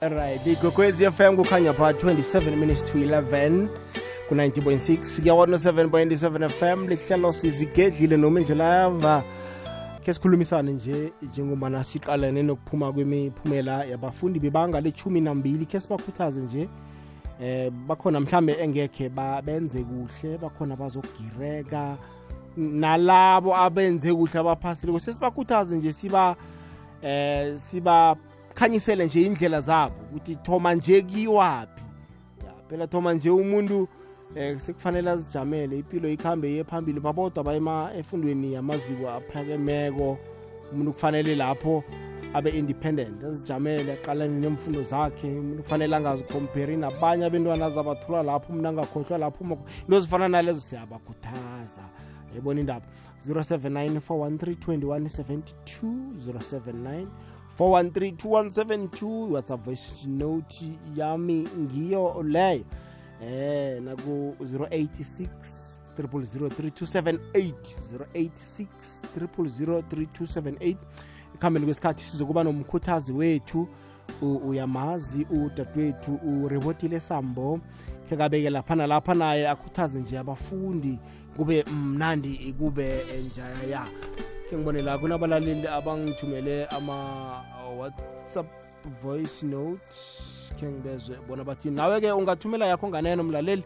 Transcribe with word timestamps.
right 0.00 0.46
igogwezi 0.46 1.10
fm 1.10 1.36
kukhanya 1.36 1.72
pha 1.74 1.92
27 1.92 2.56
minutes 2.56 2.84
to 2.84 2.98
11 2.98 3.68
ku-90.6 4.28 5.20
kuya 5.20 5.34
107.7 5.34 6.48
fm 6.48 6.88
lihlelo 6.88 7.32
sizigedlile 7.32 8.16
noma 8.16 8.40
indlela 8.40 9.22
ke 10.04 10.14
sikhulumisane 10.14 10.72
nje 10.72 11.12
njengobana 11.22 11.84
siqalene 11.84 12.42
nokuphuma 12.42 12.92
kwemiphumela 12.92 13.84
yabafundi 13.84 14.40
bebanga 14.40 14.80
lechumi 14.80 15.20
nambili. 15.20 15.66
Ke 15.66 15.80
sibakhuthaze 15.80 16.40
nje 16.40 16.68
eh 17.40 17.70
bakhona 17.70 18.20
mhlambe 18.20 18.52
engekhe 18.52 19.08
benze 19.44 19.78
kuhle 19.84 20.38
bakhona 20.38 20.76
bazogireka 20.76 21.96
nalabo 22.56 23.56
abenze 23.56 24.14
kuhle 24.14 24.40
abaphasile 24.40 25.00
sesibakhuthaze 25.00 25.76
nje 25.76 25.92
siba 25.92 26.36
eh 27.02 27.58
siba 27.58 28.16
khanyisele 28.58 29.06
nje 29.06 29.22
indlela 29.22 29.60
zabo 29.60 29.94
ukuthi 30.04 30.36
thoma 30.36 30.74
nje 30.74 31.02
kiwaphi 31.02 31.82
ya 32.46 32.52
phela 32.68 32.86
thoma 32.86 33.14
nje 33.14 33.30
umuntu 33.30 33.88
eh 34.34 34.58
sekufanele 34.60 35.10
azijamele 35.10 35.78
impilo 35.78 36.08
ikhambe 36.08 36.52
ye 36.52 36.64
phambili 36.64 37.00
babodwa 37.00 37.44
bayema 37.44 37.90
efundweni 37.98 38.52
yamaziko 38.52 39.10
aphakemeko. 39.10 40.18
Umuntu 40.72 40.92
kufanele 40.92 41.34
lapho 41.34 41.84
abe 42.34 42.50
independent 42.50 43.24
azijamele 43.24 43.92
aqalane 43.92 44.40
nemfundo 44.40 44.82
zakhe. 44.82 45.26
Umuntu 45.26 45.62
kufanele 45.62 45.96
angazikhomperi 45.96 46.76
nabanye 46.76 47.24
abentwana 47.24 47.66
azabathula 47.66 48.22
lapho 48.22 48.52
umuntu 48.52 48.68
angakhohlwa 48.68 49.18
lapho 49.18 49.58
into 49.84 50.00
zifana 50.00 50.28
nalezo 50.28 50.60
siyabakhuthaza. 50.60 51.82
Yayibona 52.30 52.60
indaba? 52.60 52.86
079 53.26 54.00
413 54.00 54.76
2172 54.76 55.42
079 56.26 57.06
4132172 57.58 59.32
whatsapp 59.32 59.64
voice 59.64 60.06
note? 60.08 60.72
Yami 60.96 61.48
ngiyo 61.58 62.22
leyo 62.22 62.64
eh 63.22 63.82
naku 63.82 64.34
086 64.40 65.78
0003278 65.98 67.52
086 68.14 68.66
0003278 69.18 70.76
ekuhambeni 71.34 71.66
kwesikhathi 71.66 72.04
sizokuba 72.04 72.44
nomkhuthazi 72.44 73.12
wethu 73.12 73.68
uyamazi 74.22 75.26
udadewethu 75.30 76.18
urebotile 76.44 77.00
sambo. 77.00 77.60
Khe 78.08 78.16
kabeke 78.16 78.50
lapha 78.50 78.74
nalapha 78.74 79.14
naye 79.14 79.48
akhuthaze 79.48 80.00
nje 80.00 80.18
abafundi 80.18 80.98
kube 81.36 81.64
mnandi 81.64 82.54
kube 82.58 83.04
njaya. 83.26 83.86
Ke 84.50 84.56
ngibone 84.56 84.82
la 84.82 84.98
kunabalaleli 84.98 85.68
abangithumele 85.68 86.66
ama-whatsapp 87.68 88.46
voice 89.02 89.42
note 89.46 89.94
khe 90.58 90.66
ngibezwe 90.66 91.16
bona 91.28 91.44
bathi 91.44 91.70
nawe-ke 91.70 92.12
ungathumela 92.12 92.66
yakho 92.66 92.88
nganeno 92.88 93.22
mlaleli. 93.24 93.64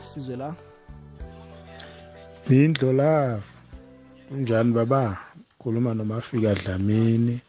Sizwe 0.00 0.36
la. 0.36 0.54
Indlolavu 2.50 3.52
unjani 4.30 4.72
baba? 4.72 5.18
Khuluma 5.58 5.94
nomafika 5.94 6.54
dlamini. 6.54 7.40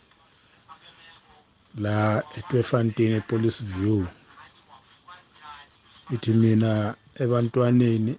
La 1.75 2.23
etwefontein 2.37 3.11
epolice 3.11 3.63
view. 3.63 4.07
Ithi 6.11 6.33
mina 6.33 6.95
ebantwaneni 7.15 8.17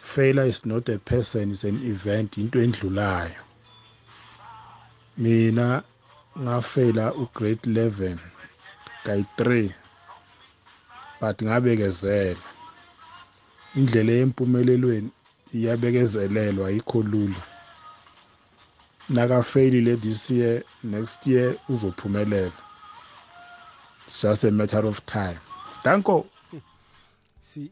failure 0.00 0.48
is 0.48 0.66
not 0.66 0.88
a 0.88 0.98
person 0.98 1.50
is 1.50 1.64
an 1.64 1.80
event 1.82 2.38
into 2.38 2.58
endlulayo. 2.58 3.40
Mina 5.16 5.82
ngafela 6.38 7.14
ugrade 7.14 7.70
11 7.70 8.18
kayi 9.04 9.24
3 9.36 9.70
but 11.20 11.42
ngabekezela 11.42 12.40
indlela 13.74 14.12
yempumelelweni 14.12 15.10
iyabekezelelwa 15.54 16.70
yikho 16.70 17.02
lula. 17.02 17.42
Nakafeyilile 19.08 19.96
this 19.96 20.30
year 20.30 20.62
next 20.82 21.26
year 21.26 21.56
uzophumelela. 21.68 22.52
It's 24.06 24.22
just 24.22 24.44
a 24.44 24.50
matter 24.50 24.86
of 24.86 25.06
time. 25.06 25.38
Danko! 25.84 26.26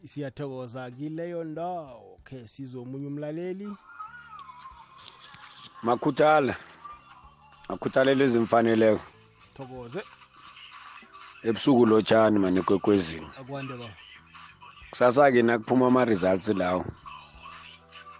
Siyathokoza 0.05 0.91
kileyo 0.91 1.43
ndawo. 1.43 2.13
Okay 2.19 2.47
sizomunye 2.47 3.07
umlaleli? 3.07 3.69
Makhuthala 5.83 6.55
makhuthalela 7.73 8.23
ezimfaneleko. 8.23 9.01
Sithokoze. 9.43 10.01
Ebusuku 11.43 11.85
lotshani 11.85 12.39
mane 12.39 12.61
kwekwezini? 12.61 13.27
Akwande 13.39 13.73
ba. 13.73 13.89
Kusasa-ke 14.89 15.41
nakuphuma 15.41 15.87
ama-results 15.87 16.49
lawo. 16.49 16.85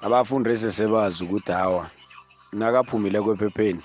Abafundi 0.01 0.49
esesebazi 0.49 1.23
ukuthi 1.23 1.51
hawa 1.51 1.89
nakaphumile 2.51 3.21
kwephepheni 3.21 3.83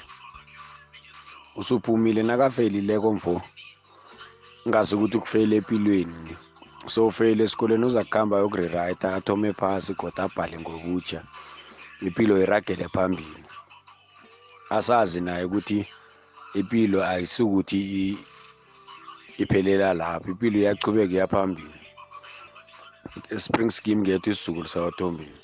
usuphumile 1.57 2.23
nakafelileko 2.23 3.13
mfo 3.13 3.43
ngazi 4.69 4.95
ukuthi 4.95 5.19
kufeyile 5.19 5.57
empilweni 5.57 6.37
so 6.87 7.07
ufeyile 7.07 7.45
esikoleni 7.45 7.85
uza 7.85 8.05
kuhamba 8.05 8.39
yokurewrite 8.39 9.09
athome 9.09 9.53
phasi 9.53 9.95
kodwa 9.95 10.25
abhale 10.25 10.59
ngokutsha 10.61 11.23
impilo 12.03 12.39
iragele 12.39 12.89
phambili. 12.89 13.48
Asazi 14.71 15.21
naye 15.21 15.45
ukuthi 15.45 15.87
impilo 16.55 17.05
ayisukuthi 17.05 17.81
iphelela 19.43 19.95
lapho 19.95 20.31
impilo 20.33 20.57
iyachubeka 20.61 21.15
iyaphambili. 21.15 21.75
Spring 23.45 23.71
scheme 23.71 24.01
ngethu 24.03 24.31
isizukulu 24.31 24.69
sawathombeni 24.69 25.37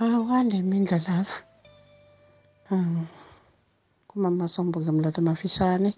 akwande 0.00 0.56
imindla 0.56 0.98
lapha. 1.08 1.38
Um 2.70 3.06
kumama 4.08 4.48
sombuke 4.48 4.90
mlodo 4.90 5.22
mafishane. 5.22 5.94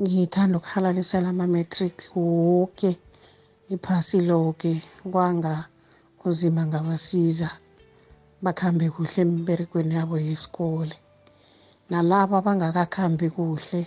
Ngithanda 0.00 0.58
ukuhalalisela 0.58 1.28
ama-matric 1.28 1.96
woke 2.14 2.90
iphasi 3.68 4.20
loke 4.20 4.82
kwanga 5.12 5.68
uzima 6.30 6.62
ngabasiza 6.68 7.48
bakhambe 8.44 8.86
kuhle 8.94 9.18
emberegweni 9.24 9.94
yabo 9.98 10.16
yesikole. 10.26 10.96
Nalabo 11.90 12.34
abangakakhambi 12.40 13.26
kuhle 13.36 13.80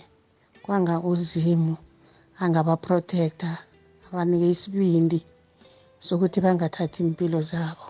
kwanga 0.64 0.94
uzimu 1.10 1.74
angabaprotecta 2.42 3.50
abanike 4.06 4.48
isibindi 4.54 5.18
sokuthi 6.06 6.38
bangathathi 6.44 6.98
impilo 7.06 7.40
zabo. 7.50 7.86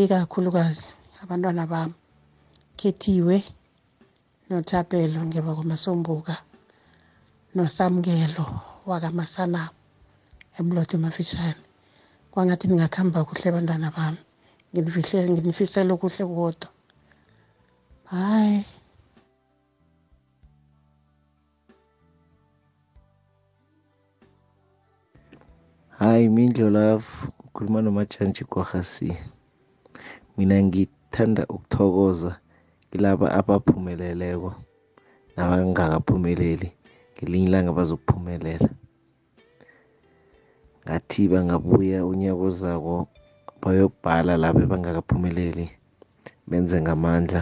Ikakhulukazi 0.00 0.88
abantwana 1.22 1.64
bami 1.72 1.94
khethiwe 2.78 3.36
nothapelo 4.48 5.20
ngeba 5.28 5.50
kwamasombuka 5.56 6.34
nosamukelo 7.54 8.44
wakamasanabo 8.88 9.74
emlotho 10.58 10.94
emafishane 10.98 11.63
kwangathi 12.34 12.66
ningakuhamba 12.66 13.24
kuhle 13.24 13.46
abantwana 13.48 13.88
bami. 13.96 14.20
Nginifihlele 14.70 15.28
nginifisele 15.30 15.90
okuhle 15.94 16.24
kodwa. 16.26 16.68
Hayi 18.10 18.58
hayi 25.98 26.28
mindlo 26.28 26.70
love 26.70 27.06
ukhuluma 27.44 27.82
nomajantshi 27.82 28.44
kwahasi 28.44 29.14
mina 30.36 30.62
ngithanda 30.62 31.46
ukuthokoza 31.46 32.32
kilaba 32.90 33.26
abaphumeleleko 33.38 34.50
nabangakaphumeleli 35.36 36.68
ngelinye 37.14 37.46
ilanga 37.46 37.72
bazokuphumelela 37.72 38.68
ngathi 40.84 41.22
bangabuya 41.32 41.98
unyaka 42.10 42.42
ozako 42.48 42.94
bayokubhala 43.60 44.32
lapho 44.42 44.64
bangakaphumeleli 44.72 45.66
benze 46.48 46.76
ngamandla 46.84 47.40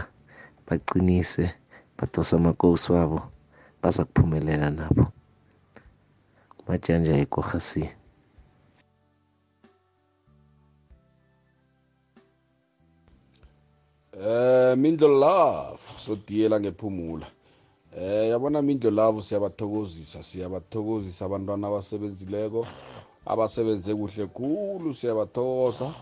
baqinise 0.66 1.44
badose 1.96 2.32
amakosi 2.36 2.88
wabo 2.96 3.18
baza 3.82 4.02
kuphumelela 4.04 4.70
nabo. 4.70 5.04
Majanja 6.66 7.12
yikorhasi 7.18 7.84
Eh 14.14 14.76
Mindlo 14.78 15.08
Love 15.08 15.82
sodiyela 15.98 16.60
ngephumula. 16.60 17.26
Eh 17.96 18.30
yabona 18.30 18.62
Mindlo 18.62 18.90
Love 18.90 19.22
siyabathokozisa 19.22 20.22
siyabathokozisa 20.22 21.24
abantwana 21.24 21.66
abasebenzileko. 21.66 22.66
Abasebenze 23.26 23.94
kuhle 23.94 24.26
khulu 24.26 24.94
siyabathokoza. 24.94 25.92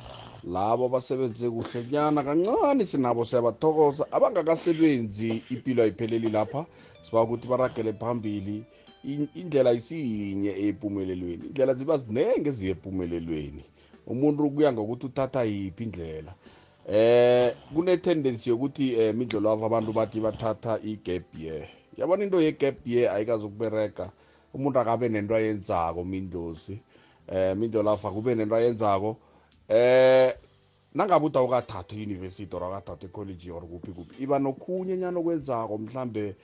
Labo 0.44 0.84
abasebenze 0.87 1.50
kuhle 1.50 1.84
nyana 1.93 2.22
kancane 2.22 2.87
sinabo 2.87 3.25
siyabathokoza. 3.25 4.12
Abangakasebenzi 4.12 5.43
impilo 5.50 5.82
ayipheleli 5.82 6.31
lapha. 6.31 6.67
Siba 7.02 7.22
ukuthi 7.22 7.49
baragele 7.49 7.93
phambili. 7.93 8.64
In- 9.05 9.28
indlela 9.34 9.72
isinye 9.72 10.52
empumelelweni 10.69 11.46
indlela 11.49 11.75
ziba 11.75 11.96
zinenge 11.96 12.49
eziye 12.49 12.72
empumelelweni 12.72 13.64
umuntu 14.06 14.50
kuya 14.50 14.72
ngokuthi 14.72 15.06
uthatha 15.06 15.44
yiphi 15.44 15.84
indlela. 15.84 16.34
Eh 16.88 17.55
kune-tendency 17.75 18.50
yokuthi 18.50 18.96
um 18.96 19.17
mindlo 19.17 19.40
lavo 19.40 19.67
abantu 19.67 19.93
bathi 19.93 20.20
bathatha 20.20 20.78
i-gap 20.84 21.25
year. 21.38 21.64
Yabona 21.96 22.25
into 22.25 22.40
ye-gap 22.40 22.87
year 22.87 23.12
ayikazukubereka 23.14 24.11
umuntu 24.55 24.81
akabe 24.81 25.08
nento 25.08 25.34
ayenzako 25.34 26.05
mindlosi 26.05 26.78
eh 27.31 27.56
mindlo 27.56 27.82
lafa 27.82 28.11
kube 28.11 28.35
nento 28.35 28.55
ayenzako. 28.55 29.17
Eh 29.69 30.35
nangabe 30.94 31.27
uthi 31.27 31.38
awukathathwa 31.38 31.99
i-university 31.99 32.56
or 32.56 32.62
awukathathwa 32.62 33.09
ecollege 33.09 33.50
or 33.50 33.62
kuphi 33.62 33.93
kuphi 33.93 34.23
iba 34.23 34.38
nokhunye 34.38 34.97
nyana 34.97 35.21
okwenzako. 35.21 35.79
Mhlambe 35.79 36.35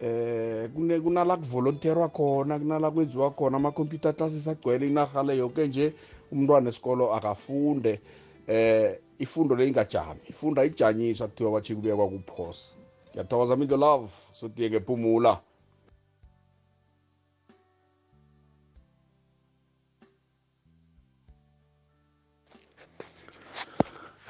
eh 0.00 0.70
kune 0.74 1.00
kunala 1.00 1.36
kuvolonterwa 1.36 2.08
khona 2.08 2.58
kunala 2.58 2.90
kwenziwa 2.90 3.30
khona 3.30 3.56
ama-computer 3.56 4.14
classes 4.14 4.48
agcwele 4.48 4.86
inarha 4.86 5.22
le 5.22 5.36
yoke 5.36 5.66
nje 5.66 5.94
umntwana 6.32 6.68
esikolo 6.68 7.14
akafunde. 7.14 8.00
Eh 8.46 8.98
ifundo 9.18 9.56
le 9.56 9.68
ingajami 9.68 10.20
ifundo 10.28 10.60
ayijanyiswa 10.60 11.28
kuthiwa 11.28 11.50
batshi 11.52 11.74
kubekwa 11.74 12.08
kuphosa 12.08 12.76
ngiyathokoza 13.10 13.56
mindlo 13.56 13.76
love 13.76 14.08
sotiye 14.32 14.70
ngephumula. 14.70 15.40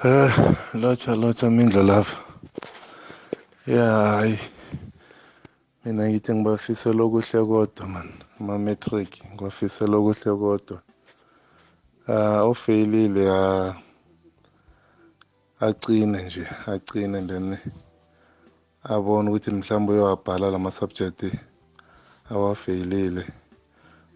Eh, 0.03 0.31
lotsha 0.73 1.15
lotsha 1.15 1.49
mindlo 1.49 1.83
lapha. 1.83 2.19
Ya 3.65 3.85
hayi. 3.91 4.39
Mina 5.85 6.09
ngithi 6.09 6.33
ngibafisela 6.33 7.03
okuhle 7.03 7.39
kodwa 7.47 7.87
man. 7.87 8.09
Ama 8.39 8.59
matric 8.59 9.23
ngibafisela 9.33 9.97
okuhle 9.97 10.31
kodwa. 10.35 10.81
Ah 12.07 12.43
ofeyilile 12.43 13.29
ah 13.29 13.75
acine 15.59 16.23
nje 16.23 16.45
acine 16.67 17.21
then 17.27 17.57
abone 18.83 19.29
ukuthi 19.29 19.51
mhlawumbe 19.51 19.93
uyawabhala 19.93 20.51
lama 20.51 20.71
subject 20.71 21.23
awafeyilile 22.29 23.23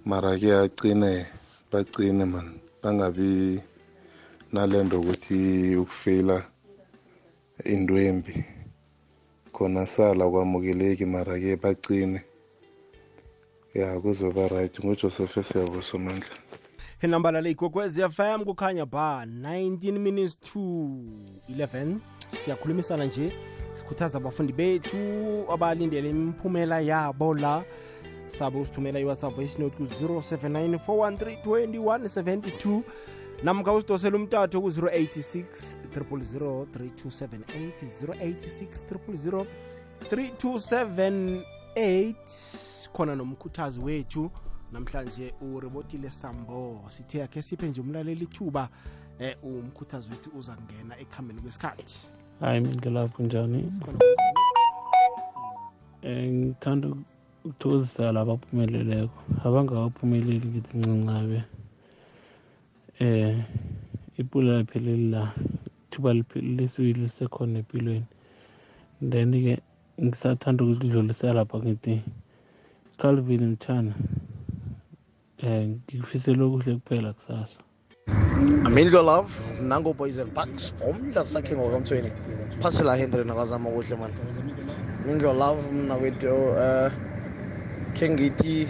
mara 0.06 0.38
ke 0.38 0.52
acine 0.54 1.26
bacine 1.72 2.26
man 2.26 2.60
bangabi 2.84 3.64
nalento 4.54 5.00
ukuthi 5.00 5.76
ukufeyila 5.76 6.44
into 7.66 7.98
embi. 7.98 8.46
Khona 9.52 9.86
sala 9.86 10.30
kwamukeleki 10.30 11.06
mara 11.06 11.40
ke 11.40 11.56
bacine. 11.56 12.22
Ya 13.74 14.00
kuzoba 14.00 14.48
right. 14.48 14.80
Ngujoseph 14.80 15.38
esiyabuso 15.38 15.98
mandla. 15.98 16.30
Inamba 17.02 17.32
lale 17.32 17.52
igogwezi 17.52 18.02
fm 18.10 18.46
kukhanya 18.46 18.86
ba 18.86 19.26
19 19.26 20.00
minutes 20.00 20.40
to 20.40 20.60
11 20.60 21.96
siyakhulumisana 22.44 23.06
nje 23.06 23.34
sikhuthaza 23.74 24.18
abafundi 24.18 24.54
bethu 24.54 24.98
abalindele 25.52 26.10
imiphumela 26.10 26.82
yabo 26.82 27.34
la. 27.34 27.64
Sabe 28.28 28.60
usithumela 28.60 29.00
iwhatsapp 29.00 29.36
voice 29.36 29.60
note 29.62 29.76
ku-079 29.78 30.78
413 30.88 32.84
namka 33.44 33.74
usidosela 33.74 34.18
umtatho 34.18 34.62
ku-086 34.62 35.46
000 35.96 36.66
3278 36.66 37.72
086 38.04 39.46
3278 40.12 42.14
khona 42.94 43.16
nomkhuthazi 43.16 43.80
wethu. 43.80 44.32
Namhlanje 44.72 45.34
urebotile 45.42 46.10
sambo. 46.10 46.86
Sithe 46.90 47.24
akhe 47.24 47.42
siphe 47.42 47.68
nje 47.68 47.82
umlaleli 47.82 48.24
ithuba 48.24 48.70
eh 49.20 49.38
umkhuthazi 49.44 50.10
wethu 50.10 50.30
uza 50.38 50.56
kungena 50.56 51.00
ekuhambeni 51.00 51.42
kwesikhathi. 51.42 52.08
Hayi 52.40 52.62
mindlelapho 52.62 53.24
njani? 53.24 53.72
Sikhona. 53.72 54.00
Um 56.04 56.10
ngithanda 56.10 56.88
ukuthokozisa 57.46 58.12
laba 58.12 58.22
abaphumeleleko 58.22 59.14
abangakaphumeleli 59.46 60.48
ngithi 60.48 60.78
ncancabe 60.78 61.44
um 63.02 63.44
ipula 64.18 64.58
lapheleli 64.58 65.12
la 65.12 65.34
ithuba 65.88 66.14
lisiwile 66.14 67.00
lisekhona 67.00 67.60
empilweni. 67.60 68.06
Then-ke 69.02 69.62
ngisathanda 70.02 70.64
ukudlulisela 70.64 71.34
lapha 71.34 71.58
ngithi 71.60 72.02
calvin 72.98 73.46
mthana 73.52 73.94
um 75.44 75.80
ngikufisela 75.88 76.44
okuhle 76.44 76.76
kuphela 76.76 77.14
kusasa. 77.14 77.60
Amindlo 78.66 79.02
Love. 79.04 79.32
Nango 79.62 79.94
Boys 79.94 80.18
and 80.18 80.34
Bucks 80.34 80.74
umdla 80.82 81.26
sakhe 81.26 81.56
ngokamthweni 81.56 82.12
phasela 82.62 82.98
Henry 82.98 83.24
nakazama 83.24 83.70
kuhle 83.70 83.96
man. 84.00 84.12
Amindlo 85.04 85.34
Love 85.34 85.62
mna 85.72 85.98
kwethu 85.98 86.56
eh 86.60 86.92
khe 87.94 88.10
ngithi 88.10 88.68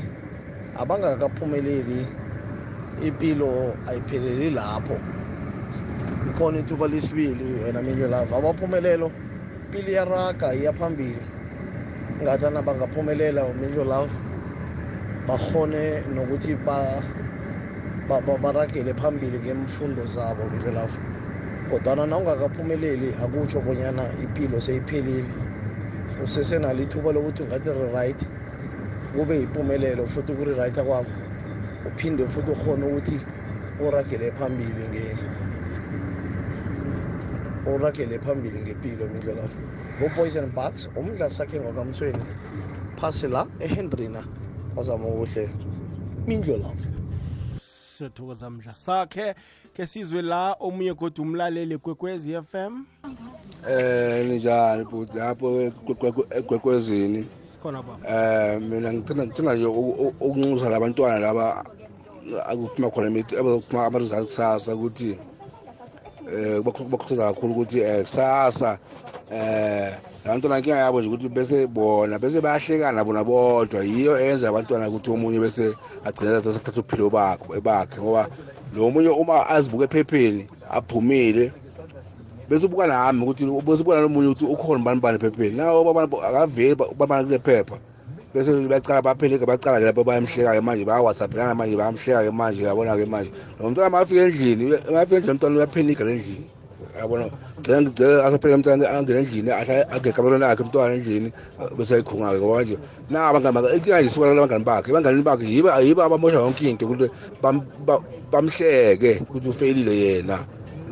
abangakaphumeleli 0.75 2.05
impilo 3.07 3.79
ayipheleli 3.85 4.49
lapho. 4.49 5.03
Ikhona 6.25 6.59
ithuba 6.59 6.87
lesibili 6.87 7.55
wena 7.55 7.79
Amindlo 7.79 8.07
Love 8.09 8.35
abaphumelelo 8.35 9.13
impilo 9.65 9.89
iyaraga 9.91 10.55
iya 10.55 10.73
phambili. 10.73 11.27
Ngathana 12.21 12.63
bangaphumelela 12.63 13.41
Amindlo 13.43 13.83
Love 13.85 14.13
bakhone 15.27 16.03
nokuthi 16.07 16.55
ba 16.55 17.05
ba- 18.07 18.21
ba- 18.21 18.39
baragele 18.39 18.93
phambili 18.95 19.39
ngemfundo 19.41 20.05
zabo 20.07 20.49
mvelapho 20.49 21.01
kodwana 21.69 22.07
nawungakaphumeleli 22.07 23.15
akutsho 23.15 23.61
bonyana 23.61 24.15
impilo 24.15 24.61
seyiphelile. 24.61 25.33
Usesenalo 26.19 26.81
ithuba 26.83 27.11
lokuthi 27.13 27.43
ungathi 27.43 27.69
ri-right 27.69 28.21
kube 29.11 29.39
yimpumelelo 29.39 30.07
futhi 30.07 30.31
ukuri-right 30.33 30.75
kwakho 30.75 31.18
uphinde 31.89 32.27
futhi 32.27 32.51
ukhona 32.51 32.85
ukuthi 32.85 33.21
uragele 33.79 34.31
phambili 34.31 34.87
nge 34.87 35.15
uragele 37.75 38.19
phambili 38.19 38.59
ngempilo 38.61 39.07
mindlelapho 39.07 39.59
ngo-poison 40.01 40.49
bucks 40.55 40.89
umdla 40.95 41.29
sakhe 41.29 41.59
ngokamthweni 41.59 42.19
phasi 42.95 43.27
la 43.27 43.47
ehendrina 43.59 44.23
wazama 44.75 45.07
ukuhle 45.07 45.49
mindlelapho 46.27 46.75
siyathokoza 47.97 48.49
mdla 48.49 48.75
sakhe 48.75 49.35
ke 49.75 49.87
sizwe 49.87 50.21
la 50.21 50.53
omunye 50.59 50.93
kodwa 50.93 51.25
umlaleli 51.25 51.77
kwekwezi 51.77 52.37
fm 52.51 52.83
Eh 53.69 54.25
ninjani 54.27 54.85
but 54.85 55.13
lapho 55.15 55.61
egwekwezini 56.29 57.25
sikhona 57.51 57.81
baba. 57.83 57.99
Eh 58.09 58.61
mina 58.61 58.93
ngicela 58.93 59.25
ngicela 59.25 59.55
nje 59.55 59.65
uku- 59.65 60.07
uku- 60.07 60.25
ukunxusa 60.25 60.69
labantwana 60.69 61.19
laba 61.19 61.65
akuphuma 62.45 62.89
khona 62.89 63.07
imithi 63.07 63.37
abazophuma 63.37 63.85
abarizali 63.85 64.25
kusasa 64.25 64.75
ukuthi 64.75 65.17
eh 66.33 66.61
bakhuthaza 66.63 67.33
kakhulu 67.33 67.53
ukuthi 67.53 67.79
eh 67.79 68.01
kusasa 68.01 68.77
eh 69.31 69.93
abantwana 70.25 70.57
inkinga 70.57 70.77
yabo 70.77 70.99
nje 70.99 71.07
ukuthi 71.07 71.29
bese 71.29 71.67
bona 71.67 72.19
bese 72.19 72.41
bayahlekana 72.41 73.03
bona 73.03 73.23
bodwa. 73.23 73.83
Yiyo 73.83 74.19
eyenza 74.19 74.49
abantwana 74.49 74.89
ukuthi 74.89 75.11
omunye 75.11 75.39
bese 75.39 75.73
agcina 76.05 76.41
sathatha 76.41 76.81
uphilo 76.81 77.09
bakhe 77.09 77.61
bakhe 77.61 78.01
ngoba 78.01 78.27
lo 78.75 78.91
munye 78.91 79.09
uma 79.09 79.49
azibuka 79.49 79.85
ephepheni 79.85 80.47
aphumile 80.69 81.51
bese 82.49 82.65
ubuka 82.65 82.87
nami 82.87 83.23
ukuthi 83.23 83.45
bese 83.65 83.81
ubuka 83.81 84.01
nomunye 84.01 84.27
ukuthi 84.29 84.45
ukhona 84.45 84.83
bani 84.83 85.01
bani 85.01 85.17
ephepheni. 85.17 85.57
Nawo 85.57 85.89
akaveli 86.27 86.75
babana 86.75 87.23
kule 87.23 87.39
phepha. 87.39 87.77
Bese 88.33 88.51
bayacala 88.69 89.01
bapheleke 89.01 89.45
bacala 89.45 89.79
lapho 89.79 90.03
bayamhleka-ke 90.03 90.61
manje 90.61 90.85
baya-whatsappelana 90.85 91.55
manje 91.55 91.75
bayamhleka-ke 91.75 92.31
manje 92.31 92.61
yabona-ke 92.63 93.05
manje. 93.09 93.31
Lo 93.59 93.69
mntwana 93.69 93.89
makafika 93.89 94.21
endlini 94.21 94.65
makafika 94.69 95.15
endlini 95.15 95.31
umntwana 95.31 95.55
uyaphenika 95.57 96.03
le 96.03 96.13
ndlini 96.15 96.47
yabona 96.99 97.25
gcina 97.61 97.81
ngigcina 97.81 98.25
asapheleke 98.25 98.55
umntwana 98.55 98.89
angene 98.89 99.19
endlini 99.19 99.51
ageke 99.51 100.19
abantwana 100.19 100.49
akhe 100.49 100.63
umntwana 100.63 100.93
endlini 100.93 101.29
bese 101.77 101.95
ayikhunga-ke 101.95 102.37
ngoba 102.39 102.55
manje 102.55 102.77
na 103.09 103.27
abangani 103.27 103.67
inkinga 103.77 104.01
nje 104.01 104.09
sibona 104.09 104.31
abangani 104.31 104.65
bakhe 104.65 104.89
ebanganini 104.91 105.23
bakhe 105.23 105.45
yibo 105.49 105.69
yibo 105.81 106.01
abamosha 106.03 106.37
yonke 106.37 106.69
into 106.69 106.85
ukuthi 106.85 107.09
bam- 107.41 107.65
ba- 107.85 108.03
bamhleke 108.31 109.21
ukuthi 109.25 109.49
ufeyilile 109.49 109.93
yena. 109.97 110.37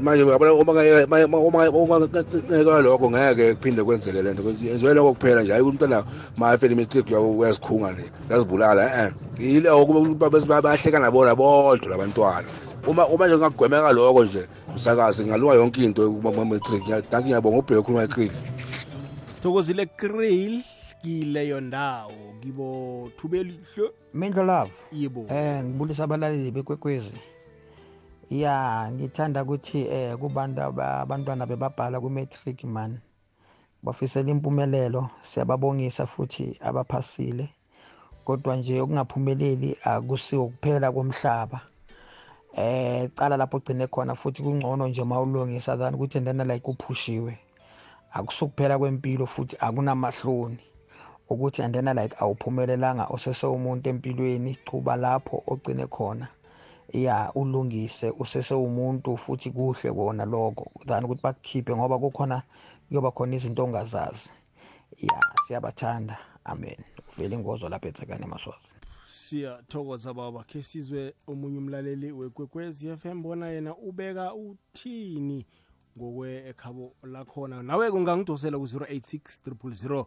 Manje 0.01 0.25
yabona 0.25 0.53
uma 0.53 1.97
ungekela 1.97 2.81
lokho 2.81 3.11
ngeke 3.11 3.55
kuphinde 3.55 3.83
kwenzeke 3.83 4.21
lento 4.21 4.43
yenziwe 4.43 4.93
lokho 4.93 5.13
kuphela 5.13 5.41
nje 5.41 5.51
hayi 5.51 5.63
ukuthi 5.63 5.83
umntwana 5.83 6.03
mayefela 6.37 6.73
imistake 6.73 7.15
uyazikhunga 7.15 7.91
le 7.91 8.03
yazibulala 8.29 8.83
e 9.07 9.11
yiloko 9.39 10.29
bese 10.29 10.47
bayahleka 10.47 10.99
nabona 10.99 11.35
bodwa 11.35 11.89
labantwana 11.89 12.47
uma 12.87 13.07
uma 13.07 13.27
nje 13.27 13.37
ngagwemeka 13.37 13.91
lokho 13.91 14.25
nje 14.25 14.47
msakazi 14.75 15.25
ngalunga 15.25 15.55
yonke 15.55 15.83
into 15.83 16.11
kuma-matric 16.11 16.83
danki 17.11 17.27
ngiyabonga 17.27 17.57
ubheke 17.57 17.81
khuluma 17.81 18.03
ekril 18.03 18.31
sithokozile 19.33 19.85
krill 19.85 20.61
kileyo 21.01 21.61
ndawo 21.61 22.11
kibo 22.41 23.09
thubelihle 23.17 23.91
Mindlo 24.17 24.43
love. 24.43 24.71
Yebo. 24.91 25.27
Eh 25.29 25.63
ngibulisa 25.63 26.03
abalaleli 26.03 26.51
bekwekwezi. 26.51 27.13
Ya 28.29 28.91
ngithanda 28.91 29.43
ukuthi 29.43 29.87
eh 29.87 30.17
kubantu 30.19 30.59
aba- 30.61 30.99
abantwana 30.99 31.45
bebabhala 31.47 31.97
ku 32.03 32.09
matric 32.09 32.63
man. 32.63 32.99
Bafisela 33.83 34.29
impumelelo 34.31 35.09
siyababongisa 35.23 36.05
futhi 36.05 36.59
abaphasile. 36.59 37.49
Kodwa 38.25 38.55
nje 38.55 38.81
ukungaphumeleli 38.81 39.77
akusiwo 39.83 40.47
kuphela 40.51 40.91
komhlaba. 40.91 41.61
Eh 42.57 43.09
cala 43.15 43.37
lapho 43.37 43.57
ugcine 43.57 43.87
khona 43.87 44.15
futhi 44.15 44.43
kungcono 44.43 44.87
nje 44.87 45.03
mawulungisa 45.03 45.77
than 45.77 45.95
ukuthi 45.95 46.19
ndana 46.19 46.43
like 46.43 46.67
uphushiwe. 46.67 47.37
Akusukuphela 48.11 48.77
kwempilo 48.77 49.25
futhi 49.25 49.55
akunamahloni. 49.59 50.59
ukuthi 51.29 51.61
andena 51.61 51.93
like 51.93 52.15
awuphumelelanga 52.19 53.09
usese 53.09 53.47
umuntu 53.47 53.89
empilweni 53.89 54.57
chuba 54.65 54.95
lapho 54.95 55.43
ogcine 55.47 55.87
khona 55.87 56.27
ya 56.93 57.31
ulungise 57.35 58.09
usese 58.09 58.53
umuntu 58.53 59.17
futhi 59.17 59.51
kuhle 59.51 59.91
kona 59.91 60.25
lokho. 60.25 60.71
Than 60.85 61.03
ukuthi 61.03 61.21
bakukhiphe 61.21 61.75
ngoba 61.75 61.99
kukhona 61.99 62.43
kuyoba 62.87 63.11
khona 63.11 63.35
izinto 63.35 63.63
ongazazi. 63.63 64.29
Ya 64.97 65.21
siyabathanda. 65.47 66.17
Amen. 66.45 66.77
Vele 67.17 67.35
ingozo 67.35 67.69
lapha 67.69 67.87
ethekane 67.87 68.25
maswazi. 68.25 68.67
Siyathokoza 69.05 70.13
baba. 70.13 70.43
Khe 70.43 70.63
sizwe 70.63 71.13
omunye 71.27 71.57
umlaleli 71.57 72.11
wekwekwezi 72.11 72.97
FM 72.97 73.21
bona 73.21 73.47
yena 73.49 73.75
ubeka 73.75 74.33
uthini 74.33 75.45
ngokwe 75.97 76.49
ekhabo 76.49 76.95
lakhona. 77.03 77.63
Nawe 77.63 77.91
kungangidosela 77.91 78.57
ku-086 78.57 79.41
000 79.45 80.05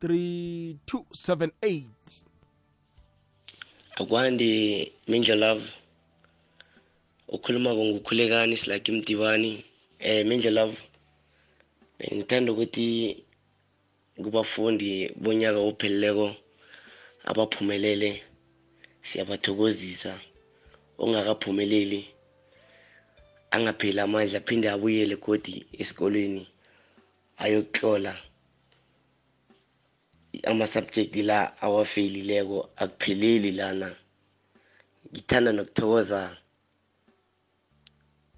3278 0.00 1.84
akwande 3.96 4.92
mindla 5.08 5.34
love. 5.34 5.64
Ukhuluma 7.28 7.74
ngukhulekani 7.74 8.56
silaki 8.56 8.92
mdibani 8.92 9.64
eh 9.98 10.26
mindla 10.26 10.50
love. 10.50 10.78
Ngithanda 12.14 12.52
ukuthi 12.52 12.86
kubafundi 14.22 14.88
bonyaka 15.22 15.58
opheleleko 15.58 16.26
abaphumelele 17.24 18.10
siyabathokozisa 19.02 20.12
ongakaphumeleli 21.02 22.00
angapheli 23.54 24.00
amandla 24.00 24.38
aphinde 24.40 24.68
abuyele 24.70 25.16
godi 25.24 25.54
esikolweni 25.80 26.44
ayokutlola 27.42 28.12
ama-subject 30.50 31.14
la 31.28 31.38
awafeyilileko 31.64 32.58
akupheleli 32.82 33.50
lana. 33.60 33.88
Ngithanda 35.12 35.50
nokuthokoza 35.52 36.20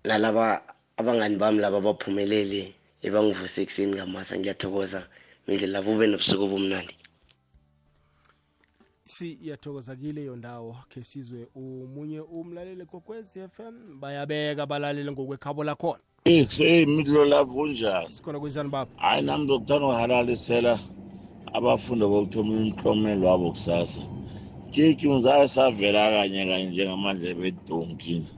nalaba 0.09 0.63
abangani 0.97 1.37
bami 1.37 1.61
laba 1.61 1.79
abaphumelele 1.79 2.73
ebangivuse 3.07 3.63
ekuseni 3.63 3.93
ngamasa 3.93 4.39
ngiyathokoza. 4.39 5.01
Mindlela 5.47 5.85
bube 5.85 6.07
nobusuku 6.07 6.45
obumnandi. 6.45 6.95
Siyathokoza 9.05 9.93
kileyo 10.01 10.37
ndawo 10.37 10.77
khe 10.91 11.01
sizwe 11.05 11.41
omunye 11.57 12.21
umlaleli 12.21 12.85
kokwezi 12.91 13.41
FM 13.55 14.01
bayabeka 14.01 14.63
abalaleli 14.65 15.11
ngokwekhabo 15.13 15.65
lakhona. 15.65 16.03
Hey 16.25 16.87
midlo 16.87 17.25
lavo 17.25 17.61
unjani? 17.61 18.09
Sikhona 18.09 18.41
kunjani 18.41 18.71
baba? 18.71 18.91
Hayi 18.97 19.23
nami 19.23 19.45
ndokuthanda 19.45 19.87
uhalalisela 19.87 20.79
abafundi 21.53 22.05
bokuthoma 22.05 22.53
umhlomelo 22.57 23.27
wabo 23.29 23.51
kusasa. 23.51 24.01
Kiki 24.73 25.09
ngizaye 25.09 25.49
savela 25.49 26.11
kanye 26.11 26.45
kanye 26.49 26.67
njengamandlebe 26.71 27.49
edonkini 27.49 28.38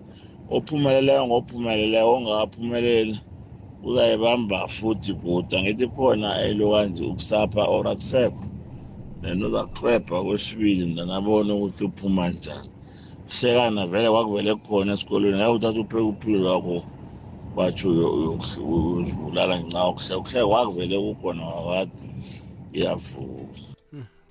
ophumeleleyo 0.50 1.26
ngophumeleleyo 1.26 2.12
ongakaphumeleli 2.14 3.16
uzayibamba 3.82 4.68
futhi 4.68 5.12
kude 5.14 5.56
ngithi 5.62 5.86
khona 5.94 6.28
elokanje 6.46 7.02
ukusapha 7.04 7.62
or 7.74 7.86
akusekho. 7.86 8.44
Then 9.22 9.44
uzakuklebha 9.44 10.22
kwesibili 10.22 10.86
ndanabona 10.86 11.54
ukuthi 11.54 11.84
uphuma 11.84 12.28
njani. 12.28 12.70
Hlekana 13.28 13.86
vele 13.86 14.10
kwakuvele 14.10 14.54
khona 14.54 14.92
esikolweni 14.92 15.38
hayi 15.38 15.54
uthatha 15.54 15.80
upheka 15.80 16.04
uphilo 16.04 16.38
lwakho 16.38 16.82
watsho 17.56 17.88
uzibulala 18.98 19.58
nca 19.58 19.88
ukuhle 19.88 20.16
kuhle 20.18 20.46
kwakuvele 20.46 20.96
kukhona 20.98 21.44
wakade 21.44 22.06
iyavuka. 22.72 23.58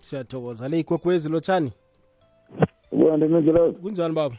Siyathokoza. 0.01 0.69
Le 0.69 0.79
ikwekwezi 0.79 1.29
lotshani? 1.29 1.71
Ubona 2.91 3.27
mindlelavu 3.27 3.73
kunjani 3.73 4.13
baba? 4.13 4.37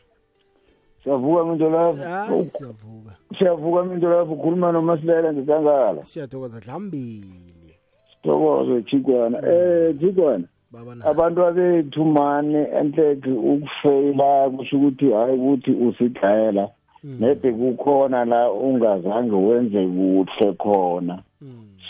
Siyavuka 1.04 1.44
mindlelavu 1.44 2.02
Ah, 2.02 2.26
siyavuka. 2.44 3.12
Siyavuka 3.38 3.82
mindlelavu 3.84 4.32
ukhuluma 4.34 4.72
nomasilela 4.72 5.32
ngekangala 5.32 6.04
siyathokoza 6.04 6.60
dlambili 6.60 7.74
sithokoze 8.12 8.82
chikwana 8.82 9.38
eh 9.48 9.94
chikwana 10.00 10.44
baba 10.70 10.96
abantu 11.04 11.46
abethu 11.46 12.04
mane 12.04 12.68
enhleki 12.80 13.30
ukufeyila 13.30 14.50
kusho 14.50 14.76
ukuthi 14.76 15.10
hayi 15.12 15.38
ukuthi 15.38 15.70
usigayela 15.70 16.68
nede 17.04 17.52
kukhona 17.52 18.24
la 18.24 18.52
ungazange 18.52 19.36
wenze 19.36 19.86
kuhle 19.86 20.52
khona. 20.52 21.22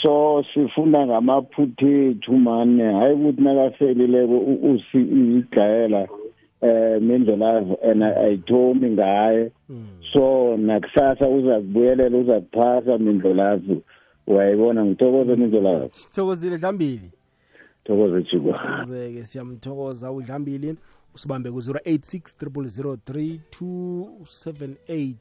So 0.02 0.44
sifunda 0.54 1.06
ngamaphuthethu 1.06 2.32
mane. 2.32 2.92
Hayi 2.92 3.14
ukuthi 3.14 3.42
nakafelileko 3.42 4.38
usigayela 4.70 6.08
eh 6.60 7.02
mindlelavu 7.02 7.78
and 7.82 8.02
ayithomi 8.02 8.90
ngaye 8.90 9.52
so 10.12 10.56
nakusasa 10.56 11.28
uza 11.28 11.60
kubuyelela 11.60 12.18
uza 12.18 12.40
kuphasa 12.40 12.98
mindlelavu 12.98 13.82
uyayibona 14.26 14.84
ngithokoze 14.84 15.36
mindlelavu 15.36 15.88
sithokozile 15.92 16.58
dlambili? 16.58 17.10
Thokoze 17.84 18.22
chikwana 18.22 18.84
zeke 18.84 19.24
siyamthokoza. 19.24 20.12
Udlambili 20.12 20.76
usibambe 21.14 21.50
ku-086 21.50 22.20
3278 23.52 25.14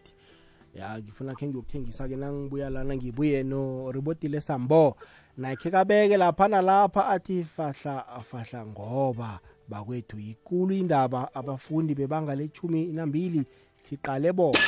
ya 0.75 1.00
ngifuna 1.00 1.36
khe 1.36 1.48
ngiyokuthengisa-ke 1.48 2.15
nangibuya 2.15 2.69
lana 2.69 2.96
ngibuye 2.96 3.43
noribotile 3.43 4.41
sambo. 4.41 4.96
Nakhe 5.38 5.72
kabeke 5.72 6.17
lapha 6.17 6.48
nalapha 6.48 7.08
athi 7.08 7.43
fahla 7.43 8.05
fahla 8.24 8.65
ngoba. 8.65 9.39
Bakwethu. 9.69 10.19
Yikulu 10.19 10.75
indaba 10.75 11.33
abafundi 11.35 11.95
bebanga 11.95 12.35
lechumi 12.35 12.85
nambili 12.85 13.45
siqale 13.88 14.31
bona. 14.31 14.59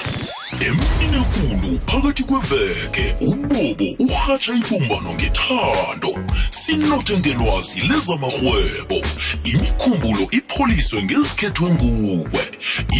Emini 0.59 1.17
ekulu 1.21 1.79
phakathi 1.87 2.23
kweveke 2.23 3.15
ubobo 3.21 3.87
urhatsha 4.03 4.53
ibumbano 4.53 5.13
ngethando 5.13 6.11
sinothe 6.51 7.17
ngelwazi 7.19 7.79
lezamarhwebo. 7.89 8.99
Imikhumbulo 9.43 10.27
ipholiswe 10.31 11.03
ngezikhethwe 11.03 11.69
nguwe 11.69 12.43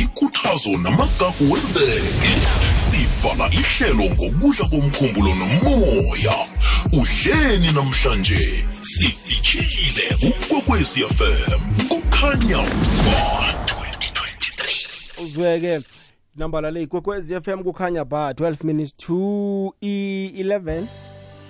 ikuthazo 0.02 0.72
namagagu 0.78 1.52
weveke. 1.52 2.34
Sivala 2.86 3.50
ihlelo 3.60 4.06
ngokudla 4.14 4.66
komkhumbulo 4.70 5.36
nomoya. 5.36 6.36
Udleni 6.94 7.72
namhlanje 7.72 8.66
sidishile 8.84 10.06
ukwekwecfm 10.28 11.62
kukhanya 11.90 12.62
ba 13.06 13.52
uzweke 15.22 15.82
nambala 16.36 16.72
le 16.72 16.82
ikwekwezi 16.82 17.42
FM 17.42 17.64
kukhanya 17.64 18.06
ba 18.06 18.32
12 18.32 18.64
minutes 18.64 18.98
to 18.98 19.14
i11 19.82 20.84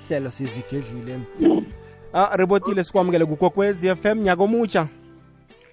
hlelo 0.07 0.31
sizigedlile. 0.31 1.19
Ah 2.13 2.38
ribotile 2.38 2.83
sikwamukele 2.83 3.25
kukwekwezi 3.25 3.95
FM 3.95 4.19
nyaka 4.19 4.43
omutsha. 4.43 4.88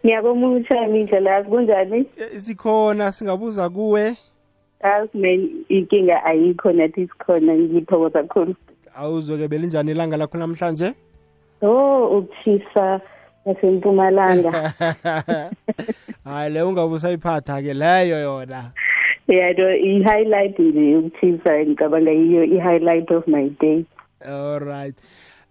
Ngiyakomutsha 0.06 0.88
mindlela 0.88 1.30
yazi 1.30 1.48
kunjani 1.48 2.06
sikhona 2.36 3.12
singabuza 3.12 3.70
kuwe. 3.70 4.16
Asimen 4.80 5.64
inkinga 5.68 6.24
ayikho 6.24 6.72
nathi 6.72 7.08
sikhona 7.08 7.54
ngithokoza 7.54 8.22
kakhulu. 8.22 8.54
Awuzweke 8.94 9.48
belinjani 9.48 9.90
ilanga 9.90 10.16
lakho 10.16 10.38
namhlanje? 10.38 10.92
Oh 11.62 12.18
ukushisa 12.18 13.00
nasempumalanga 13.46 14.72
hayi 16.24 16.52
le 16.52 16.62
ungabe 16.62 16.94
usayiphatha-ke 16.94 17.74
leyo 17.74 18.18
yona. 18.20 18.70
Yano 19.28 19.76
i-highlight 19.76 20.58
nje 20.58 20.97
ukushisa 20.97 21.64
ngicabanga 21.64 22.11
yiyo 22.11 22.44
i-highlight 22.44 23.11
of 23.11 23.26
my 23.26 23.49
day. 23.61 23.85
Alright 24.20 24.97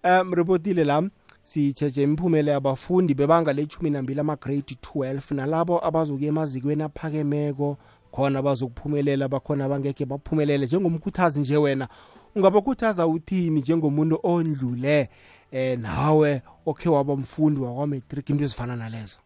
um 0.04 0.34
ripotile 0.34 0.84
la 0.84 1.04
sitshetshe 1.44 2.04
imiphumela 2.04 2.52
yabafundi 2.52 3.14
bebanga 3.14 3.54
lechumi 3.54 3.90
nambili 3.90 4.20
ama-grade 4.20 4.76
12 4.96 5.36
nalabo 5.36 5.86
abazokuya 5.86 6.30
emazikweni 6.30 6.84
aphakemeko 6.84 7.78
khona 8.12 8.42
bazokuphumelela 8.42 9.28
bakhona 9.28 9.66
abangekhe 9.66 10.06
baphumelele. 10.06 10.66
Njengomkhuthazi 10.66 11.40
nje 11.40 11.58
wena 11.58 11.88
ungabakhuthaza 12.36 13.08
uthini 13.08 13.60
njengomuntu 13.60 14.20
ondlule 14.24 15.10
eh 15.52 15.80
nawe 15.80 16.42
okhe 16.66 16.90
waba 16.90 17.16
mfundi 17.16 17.62
wakwametric 17.62 18.30
into 18.30 18.44
ezifana 18.44 18.76
nalezo? 18.76 19.20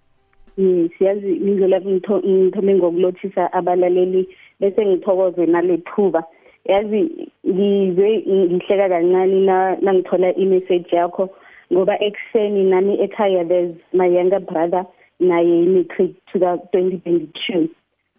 Yes 0.57 0.91
yazi 0.99 1.33
indlela 1.35 1.81
ngithome 1.81 2.75
ngokulothisa 2.75 3.53
abalaleli 3.53 4.27
bese 4.61 4.85
ngithokoze 4.85 5.45
nalethuba 5.45 6.23
yazi 6.65 7.01
ngizwe 7.47 8.09
ngihleka 8.51 8.89
kancane 8.89 9.39
nangithola 9.81 10.35
imessage 10.35 10.95
yakho 10.95 11.29
ngoba 11.73 11.95
ekuseni 12.07 12.63
nami 12.63 12.93
ekhaya 13.05 13.43
there's 13.47 13.75
my 13.93 14.07
younger 14.07 14.39
brother 14.39 14.85
naye 15.19 15.63
i-matric 15.63 16.11
2022 16.35 17.67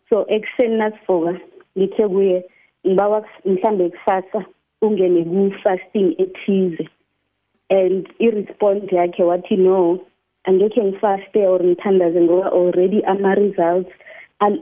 so 0.09 0.27
ekuseni 0.29 0.77
nasivuka 0.77 1.33
ngithe 1.79 2.09
kuye 2.09 2.45
ngibawa 2.87 3.25
mhlambe 3.45 3.91
kusasa 3.91 4.45
ungene 4.83 5.25
ku-fasting 5.25 6.15
ethize. 6.19 6.89
And 7.71 8.07
i-response 8.21 8.93
yakhe 8.93 9.23
wathi 9.23 9.57
no 9.57 10.01
angekhe 10.45 10.83
ngifaste 10.85 11.41
or 11.47 11.61
ngithandaze 11.61 12.21
ngoba 12.21 12.53
already 12.53 13.05
ama-results 13.05 13.91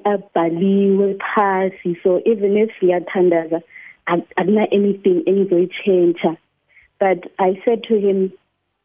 abhaliwe 0.05 1.15
phasi 1.15 1.97
so 2.03 2.21
even 2.25 2.57
if 2.57 2.71
ngiyathandaza 2.83 3.63
akuna 4.07 4.65
anything 4.73 5.23
engizoyi-change 5.27 6.23
but 7.01 7.19
i 7.39 7.51
said 7.65 7.83
to 7.83 7.95
him 7.99 8.31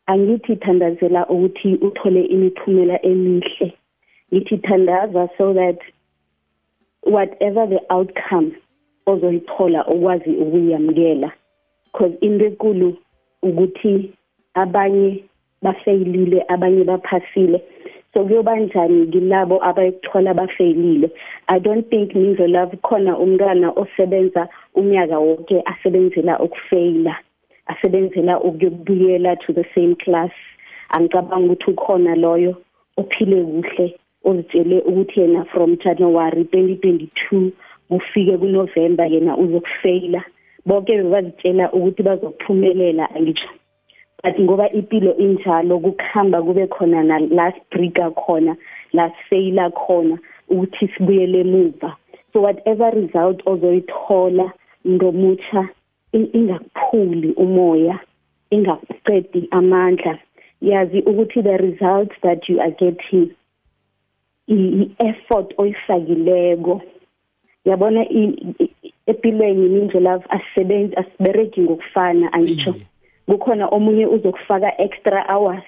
angithi 0.08 0.56
thandazela 0.56 1.28
ukuthi 1.28 1.76
uthole 1.76 2.22
imiphumela 2.24 3.06
emihle. 3.06 3.74
Ngithi 4.34 4.58
thandaza 4.58 5.30
so 5.38 5.54
that 5.54 5.80
whatever 7.04 7.68
the 7.68 7.82
outcome 7.90 8.52
ozoyithola 9.08 9.88
ukwazi 9.88 10.30
ukuyamukela. 10.30 11.32
Because 11.86 12.18
into 12.22 12.46
enkulu 12.46 12.98
ukuthi 13.44 14.14
abanye 14.54 15.24
bafeyilile 15.62 16.46
abanye 16.48 16.84
baphasile 16.84 17.64
so 18.16 18.24
kuyoba 18.24 18.56
njani 18.56 19.08
kilabo 19.08 19.60
abayithola 19.66 20.34
bafeyilile 20.34 21.10
i 21.48 21.60
don't 21.60 21.90
think 21.90 22.16
nizolove 22.16 22.78
khona 22.78 23.18
umntwana 23.18 23.72
osebenza 23.76 24.48
unyaka 24.76 25.20
wonke 25.20 25.62
asebenzela 25.66 26.40
ukufeyila 26.40 27.16
asebenzela 27.66 28.40
ukuyobuyela 28.40 29.36
to 29.36 29.54
the 29.54 29.66
same 29.76 29.96
class. 29.96 30.32
Angicabanga 30.90 31.54
ukuthi 31.54 31.72
ukhona 31.72 32.16
loyo 32.16 32.56
ophile 32.98 33.44
kuhle 33.44 33.96
ozitshele 34.24 34.80
ukuthi 34.82 35.20
yena 35.22 35.46
from 35.46 35.78
January 35.78 36.44
2022 36.44 37.52
kufike 37.90 38.38
kuNovember 38.38 39.12
yena 39.12 39.38
uzokufeyila 39.38 40.24
bonke 40.66 40.98
bebazitshela 40.98 41.72
ukuthi 41.72 42.04
bazophumelela 42.04 43.10
angitsho. 43.16 43.50
But 44.26 44.40
ngoba 44.40 44.70
impilo 44.72 45.18
injalo 45.18 45.80
kukhamba 45.80 46.42
kube 46.42 46.68
khona 46.68 47.04
na 47.04 47.20
last 47.20 47.60
breaker 47.72 48.12
khona 48.12 48.58
la 48.94 49.12
failure 49.30 49.70
khona 49.70 50.18
ukuthi 50.50 50.88
sibuyele 50.88 51.42
emuva. 51.42 51.96
So 52.34 52.42
whatever 52.42 52.90
result 52.92 53.42
ozoyithola 53.46 54.52
ngomutsha 54.88 55.70
ingakuphuli 56.14 57.34
umoya 57.38 58.00
ingakuqedi 58.50 59.48
amandla. 59.52 60.18
Yazi 60.62 61.02
ukuthi 61.02 61.44
the 61.44 61.58
results 61.58 62.16
that 62.24 62.50
you 62.50 62.60
are 62.60 62.72
getting 62.72 63.30
i-effort 64.48 65.54
oyifakileko. 65.58 66.82
Yabona 67.66 68.06
empilweni 69.08 69.66
indlela 69.80 70.20
asisebenzi 70.30 70.96
asibereki 70.96 71.62
ngokufana 71.62 72.34
angitsho 72.34 72.76
kukhona 73.28 73.68
omunye 73.68 74.06
uzokufaka 74.06 74.82
extra 74.82 75.26
hours. 75.30 75.64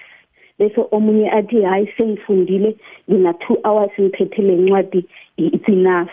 Bese 0.58 0.80
omunye 0.90 1.30
athi 1.30 1.62
hayi 1.62 1.92
sengifundile 1.96 2.76
ngina 3.10 3.32
2 3.32 3.56
hours 3.64 3.90
ngiphethe 4.00 4.42
le 4.42 4.56
ncwadi 4.56 5.04
it's 5.36 5.68
enough. 5.68 6.10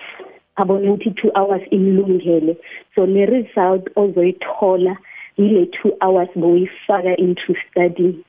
Abone 0.55 0.89
ukuthi 0.89 1.09
2 1.09 1.31
hours 1.35 1.61
imlungele. 1.71 2.57
So 2.95 3.05
ne 3.05 3.25
result 3.25 3.89
ozoyithola 3.95 4.97
yile 5.37 5.65
2 5.65 5.91
hours 6.01 6.29
boyifaka 6.35 7.17
into 7.17 7.55
study 7.69 8.23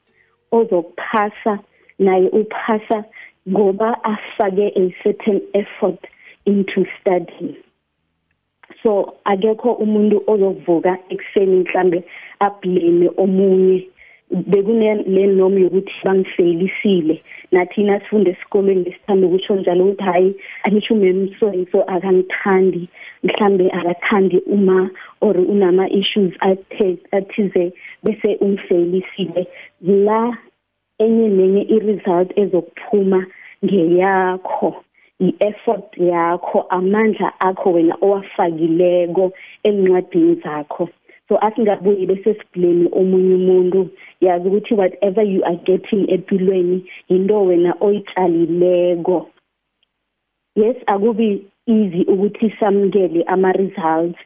ozokuphasa 0.53 1.59
naye 1.99 2.29
uphasa 2.29 3.05
ngoba 3.49 4.05
afake 4.05 4.73
a 4.77 4.95
certain 5.03 5.41
effort 5.55 6.07
into 6.45 6.87
studying. 7.01 7.57
So 8.83 9.17
akekho 9.25 9.73
umuntu 9.73 10.23
ozovuka 10.27 10.99
ekuseni 11.09 11.57
mhlambe 11.57 12.05
ablame 12.41 13.11
omunye 13.17 13.89
bekune 14.31 14.95
noma 15.39 15.61
yokuthi 15.61 15.93
bangifeylisile 16.05 17.23
nathina 17.53 18.01
sifunde 18.01 18.31
esikolweni 18.31 18.85
lesithanda 18.85 19.27
ukusho 19.27 19.57
njalo 19.57 19.85
ukuthi 19.85 20.03
hayi 20.03 20.35
angisho 20.65 20.95
umemso 20.95 21.53
so 21.73 21.83
akangithandi. 21.83 22.89
Mhlambe 23.23 23.71
akathandi 23.71 24.39
uma 24.47 24.91
or 25.21 25.37
unama 25.37 25.89
issues 25.91 26.33
athize 27.13 27.73
bese 28.03 28.37
umfeylisile 28.41 29.47
la 29.81 30.37
enye 30.99 31.29
nenye 31.29 31.63
i-result 31.63 32.39
ezokuphuma 32.39 33.27
ngeyakho 33.65 34.85
i-effort 35.21 35.99
yakho 35.99 36.67
amandla 36.69 37.41
akho 37.41 37.73
wena 37.73 37.95
owafakileko 38.01 39.33
encwadini 39.63 40.35
zakho. 40.45 40.89
So 41.29 41.39
asingabuyi 41.47 42.07
bese 42.07 42.35
siblame 42.35 42.89
omunye 42.93 43.35
umuntu 43.35 43.89
yazi 44.21 44.49
ukuthi 44.49 44.75
whatever 44.75 45.25
you 45.25 45.45
are 45.45 45.61
getting 45.65 46.11
empilweni 46.11 46.85
into 47.09 47.45
wena 47.45 47.75
oyitshalileko 47.81 49.29
yes 50.57 50.77
akubi 50.87 51.47
easy 51.67 52.03
ukuthi 52.09 52.51
samukele 52.61 53.23
ama-results 53.23 54.19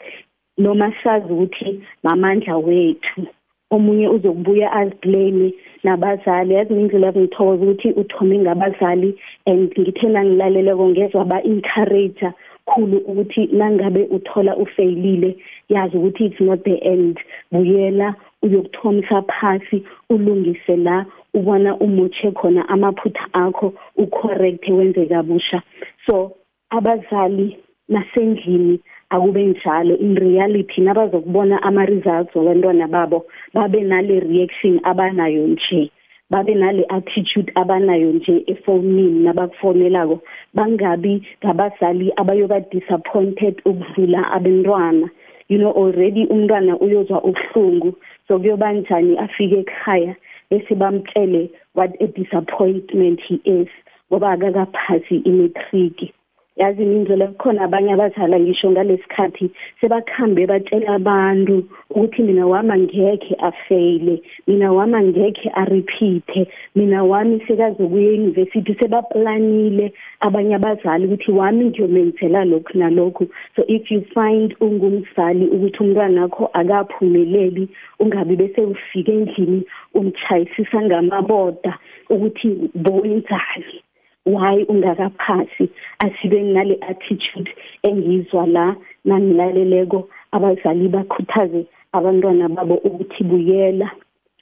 noma 0.61 0.93
sazi 1.03 1.33
ukuthi 1.33 1.83
mamandla 2.03 2.57
wethu. 2.57 3.27
Omunye 3.71 4.09
uzokubuya 4.09 4.73
aziblame 4.73 5.55
nabazali. 5.85 6.55
Yazi 6.55 6.75
indlela 6.75 7.13
ngithokoza 7.13 7.63
ukuthi 7.63 7.89
uthome 7.93 8.39
ngabazali 8.39 9.19
and 9.47 9.73
ngithe 9.79 10.09
nangilaleleko 10.09 10.89
ngezwa 10.89 11.25
ba-encourage 11.25 12.27
khulu 12.71 12.99
ukuthi 12.99 13.49
nangabe 13.53 14.03
uthola 14.11 14.57
ufeyilile 14.57 15.37
yazi 15.69 15.97
ukuthi 15.97 16.25
it's 16.25 16.41
not 16.41 16.65
the 16.65 16.77
end. 16.93 17.21
Buyela 17.53 18.15
uyokuthomisa 18.43 19.23
phasi 19.23 19.83
ulungise 20.11 20.77
la 20.77 21.07
ubona 21.35 21.77
umutshe 21.77 22.31
khona 22.31 22.69
amaphutha 22.69 23.29
akho 23.33 23.75
ucorrect 23.97 24.69
wenze 24.69 25.07
kabusha. 25.07 25.63
So 26.07 26.33
abazali 26.71 27.57
nasendlini 27.89 28.81
akube 29.11 29.47
njalo. 29.47 29.97
In 29.97 30.17
reality 30.17 30.81
nabazokubona 30.81 31.63
ama-results 31.63 32.35
wabantwana 32.35 32.89
babo 32.89 33.27
babe 33.55 33.81
nale 33.81 34.21
reaction 34.21 34.81
abanayo 34.85 35.47
nje. 35.47 35.91
Babe 36.31 36.55
nale 36.55 36.85
attitude 36.89 37.53
abanayo 37.55 38.13
nje 38.13 38.45
efonini 38.47 39.25
nabakufonelako 39.25 40.21
bangabi 40.55 41.23
ngabazali 41.45 42.13
abayoba 42.17 42.61
disappointed 42.61 43.63
ukudlula 43.65 44.33
abantwana 44.33 45.09
you 45.49 45.59
know 45.59 45.73
already 45.73 46.27
umntwana 46.27 46.79
uyozwa 46.79 47.25
ubuhlungu 47.25 47.95
so 48.29 48.39
kuyoba 48.39 48.73
njani 48.73 49.19
afike 49.19 49.59
ekhaya 49.59 50.15
bese 50.51 50.75
bamtshele 50.75 51.51
what 51.75 51.91
a 52.01 52.07
disappointment 52.07 53.21
he 53.21 53.41
is 53.45 53.69
ngoba 54.09 54.31
akakaphasi 54.33 55.17
imetric 55.17 56.13
yazi 56.61 56.83
indlela 56.83 57.27
kukhona 57.27 57.61
abanye 57.65 57.93
abazala 57.93 58.37
ngisho 58.41 58.71
ngalesikhathi 58.71 59.47
sebakhambe 59.81 60.47
batshela 60.51 60.89
abantu 60.99 61.57
ukuthi 61.91 62.23
mina 62.23 62.47
wami 62.47 62.73
angekhe 62.73 63.35
afeyile 63.49 64.23
mina 64.47 64.69
wami 64.73 64.97
angekhe 65.01 65.49
arepeathe 65.61 66.43
mina 66.77 67.05
wami 67.11 67.41
sekazokuya 67.47 68.11
e-university 68.13 68.73
sebaplanile 68.81 69.87
abanye 70.21 70.55
abazali 70.55 71.07
ukuthi 71.07 71.31
wami 71.39 71.65
ngiyomenzela 71.65 72.45
lokhu 72.45 72.79
nalokhu. 72.79 73.25
So 73.57 73.65
if 73.69 73.91
you 73.91 74.01
find 74.15 74.55
ungumzali 74.61 75.45
ukuthi 75.55 75.79
umntwana 75.83 76.23
wakho 76.23 76.51
akaphumeleli 76.53 77.69
ungabi 78.01 78.37
bese 78.37 78.61
ufike 78.61 79.13
endlini 79.13 79.63
umchayisisa 79.95 80.83
ngamaboda 80.83 81.79
ukuthi 82.11 82.71
bowenzani. 82.75 83.81
Why 84.27 84.65
ungakaphasi? 84.69 85.71
Asibe 85.99 86.43
nale 86.43 86.79
attitude 86.81 87.51
engizwa 87.83 88.47
la 88.47 88.77
nangilaleleko 89.05 90.09
abazali 90.33 90.89
bakhuthaze 90.89 91.67
abantwana 91.93 92.49
babo 92.49 92.75
ukuthi 92.75 93.25
buyela 93.25 93.91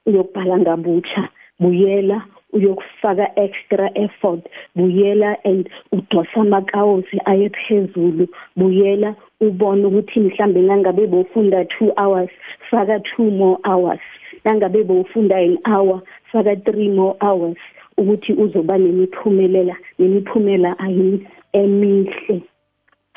uyobhala 0.07 0.59
ngabutsha 0.59 1.29
buyela 1.61 2.25
uyokufaka 2.53 3.27
extra 3.37 3.91
effort 3.95 4.43
buyela 4.77 5.37
and 5.45 5.69
udosa 5.93 6.41
amakawusi 6.41 7.21
aye 7.25 7.49
phezulu 7.51 8.29
buyela 8.57 9.15
ubone 9.41 9.85
ukuthi 9.87 10.21
mhlambe 10.21 10.61
nangabe 10.63 11.07
bowufunda 11.07 11.63
2 11.63 11.93
hours 11.97 12.31
faka 12.71 12.97
2 12.99 13.31
more 13.31 13.59
hours 13.65 14.01
nangabe 14.45 14.85
bowufunda 14.85 15.37
an 15.37 15.59
hour 15.65 16.03
faka 16.33 16.55
3 16.55 16.95
more 16.95 17.17
hours. 17.21 17.59
Ukuthi 17.99 18.33
uzoba 18.33 18.79
nemiphumelela 18.79 19.77
nemiphumela 19.99 20.77
emihle. 21.53 22.43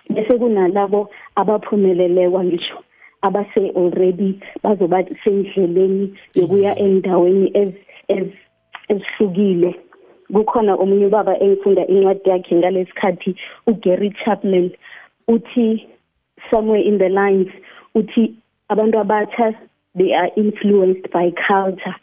Bese 0.09 0.33
kunalabo 0.37 1.09
abaphumelelekwa 1.35 2.43
ngisho 2.43 2.77
abase 3.21 3.71
already 3.75 4.39
bazoba 4.63 5.03
sendleleni 5.23 6.13
yokuya 6.35 6.75
endaweni 6.79 7.51
ezihlukile. 8.89 9.75
Kukhona 10.33 10.75
omunye 10.75 11.05
ubaba 11.05 11.39
engifunda 11.39 11.87
incwadi 11.87 12.29
yakhe 12.29 12.55
ngalesikhathi 12.55 13.35
uGary 13.67 14.09
Chapman. 14.23 14.71
Uthi 15.27 15.87
somewhere 16.49 16.81
in 16.81 16.97
the 16.97 17.09
lines 17.09 17.51
uthi 17.95 18.33
abantu 18.69 18.97
abatsha 18.97 19.55
they 19.95 20.13
are 20.13 20.31
influenced 20.35 21.11
by 21.11 21.31
culture. 21.47 21.95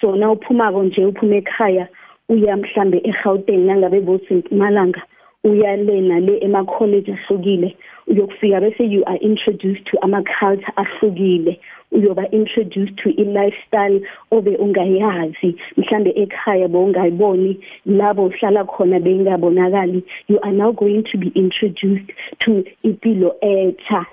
So 0.00 0.16
na 0.16 0.32
uphumako 0.32 0.82
nje 0.82 1.06
uphuma 1.06 1.36
ekhaya 1.36 1.88
uya 2.32 2.56
mhlambe 2.56 2.98
eGauteng 3.10 3.66
nangabe 3.66 4.00
bosempumalanga 4.00 5.02
uya 5.44 5.76
le 5.76 6.00
nale 6.00 6.38
ema 6.42 6.64
college 6.64 7.12
ahlukile. 7.12 7.76
Uyokufika 8.06 8.60
bese 8.60 8.84
you 8.84 9.02
are 9.06 9.16
introduced 9.16 9.84
to 9.86 9.98
ama 10.02 10.22
culture 10.22 10.72
ahlukile. 10.76 11.58
Uyoba 11.92 12.30
introduced 12.30 12.96
to 12.98 13.10
i 13.18 13.24
lifestyle 13.24 14.00
obe 14.30 14.56
ungayazi. 14.56 15.56
Mhlambe 15.76 16.10
ekhaya 16.16 16.68
bowungayiboni 16.68 17.58
labo 17.86 18.24
uhlala 18.26 18.64
khona 18.64 19.00
bengabonakali. 19.00 20.04
You 20.28 20.38
are 20.42 20.52
now 20.52 20.72
going 20.72 21.04
to 21.10 21.18
be 21.18 21.32
introduced 21.34 22.12
to 22.40 22.64
impilo 22.84 23.34
etsha 23.42 24.06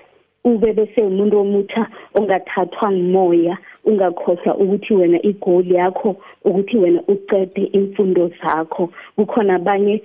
ube 0.44 0.72
bese 0.72 1.02
umuntu 1.02 1.38
omutha 1.40 1.88
ongathathwa 2.14 2.92
ngumoya. 2.92 3.58
Ungakhohlwa 3.84 4.56
ukuthi 4.56 4.94
wena 4.94 5.22
igoal 5.22 5.66
yakho 5.66 6.16
ukuthi 6.44 6.76
wena 6.76 7.02
uqede 7.08 7.62
imfundo 7.72 8.30
zakho. 8.42 8.90
Kukhona 9.16 9.54
abanye 9.54 10.02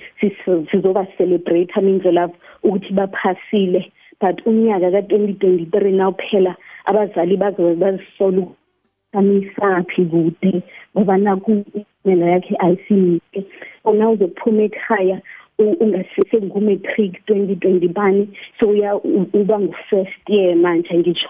sizoba 0.72 1.08
celebrate 1.18 1.72
indlela 1.80 2.30
ukuthi 2.64 2.94
baphasile 2.94 3.92
but 4.22 4.46
unyaka 4.46 4.92
ka-2023 4.92 5.92
nawuphela 5.92 6.56
abazali 6.86 7.38
bazobe 7.38 7.76
bazisola 7.76 8.48
amisaphi 9.14 10.06
kude 10.06 10.62
ngoba 10.96 11.18
nakumela 11.18 12.26
yakhe 12.34 12.56
ayisimihle 12.60 13.42
ona 13.86 14.10
uzophuma 14.10 14.64
ekhaya 14.64 15.18
ungasise 15.60 16.38
ngumatric 16.42 17.14
2020 17.30 17.88
bani 17.94 18.24
so 18.60 18.70
uya 18.70 18.96
uba 19.34 19.60
ngu-first 19.60 20.30
year 20.30 20.56
manje 20.56 20.98
ngisho 20.98 21.30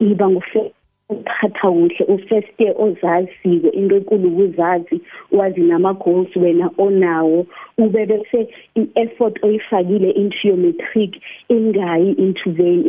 iba 0.00 0.26
ngu-first 0.30 0.74
uphatha 1.12 1.70
kuhle 1.70 2.04
u-first 2.08 2.60
year 2.60 2.74
ozaziko 2.78 3.70
into 3.72 3.96
enkulu 3.96 4.28
ukuzazi 4.28 5.00
wazi 5.32 5.60
nama-goals 5.60 6.36
wena 6.36 6.70
onawo. 6.78 7.46
Ube 7.78 8.06
bese 8.06 8.48
i-effort 8.74 9.44
oyifakile 9.44 10.10
into 10.10 10.36
your 10.44 10.56
matric 10.56 11.12
ingayi 11.48 12.12
into 12.18 12.50
vain 12.50 12.84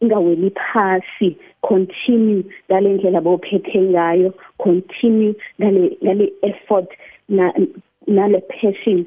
ingaweli 0.00 0.50
phasi. 0.50 1.36
Continue 1.62 2.44
ngale 2.70 2.88
ndlela 2.94 3.20
bowuphethe 3.20 3.80
ngayo 3.80 4.34
continue 4.58 5.34
ngale 5.60 5.96
ngale 6.04 6.32
effort 6.42 6.90
na 7.28 7.52
nale 8.06 8.40
passion 8.40 9.04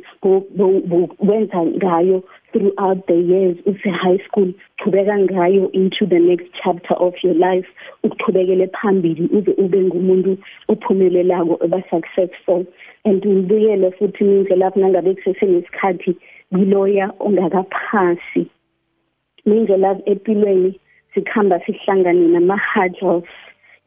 wenza 1.19 1.65
ngayo. 1.65 2.23
Throughout 2.51 3.07
the 3.07 3.15
years 3.15 3.57
use 3.65 3.81
high 3.83 4.17
school 4.27 4.53
chubeka 4.79 5.17
ngayo 5.19 5.69
into 5.73 6.05
the 6.05 6.19
next 6.19 6.47
chapter 6.63 6.93
of 6.95 7.13
your 7.23 7.35
life. 7.35 7.67
Ukuchubekele 8.03 8.67
phambili 8.67 9.29
uze 9.31 9.51
ube 9.51 9.81
ngumuntu 9.81 10.37
ophumelelako 10.67 11.59
eba 11.63 11.83
successful 11.89 12.65
and 13.05 13.25
ngibuyele 13.25 13.91
futhi 13.91 14.23
mindle 14.23 14.55
lapho 14.55 14.79
nangabe 14.79 15.13
kusesenesikhathi 15.13 16.15
kuloya 16.53 17.13
ongakaphasi. 17.19 18.47
Mindle 19.45 19.77
lapho 19.77 20.03
empilweni 20.05 20.79
sikhamba 21.13 21.59
sihlangane 21.65 22.27
nama-hurdles. 22.27 23.29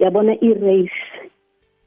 Yabona 0.01 0.35
i-race 0.43 0.91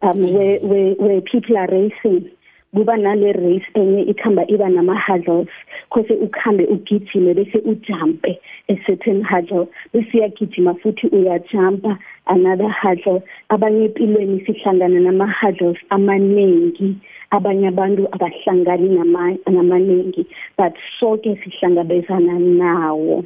um 0.02 0.34
where, 0.34 0.60
where, 0.60 0.94
where 0.96 1.22
people 1.22 1.58
are 1.58 1.68
racing. 1.68 2.30
Kuba 2.76 2.98
nale 2.98 3.32
race 3.32 3.70
enye 3.74 4.02
ikhamba 4.02 4.48
iba 4.48 4.70
nama-hurdles 4.70 5.48
kose 5.90 6.14
ukhambe 6.14 6.66
ugijime 6.66 7.34
bese 7.34 7.58
ujampe 7.72 8.40
a 8.68 8.76
certain 8.86 9.24
hurdle 9.24 9.68
bese 9.94 10.18
uyagijima 10.18 10.74
futhi 10.74 11.08
uyajampa 11.08 11.98
another 12.26 12.70
hurdle 12.82 13.24
abanye 13.50 13.86
empilweni 13.86 14.46
sihlangana 14.46 15.00
nama-hurdles 15.00 15.78
amaningi 15.90 16.96
abanye 17.32 17.68
abantu 17.68 18.08
abahlangani 18.12 18.90
namaningi 19.48 20.28
but 20.58 20.74
sonke 21.00 21.40
sihlangabezana 21.42 22.40
nawo. 22.40 23.24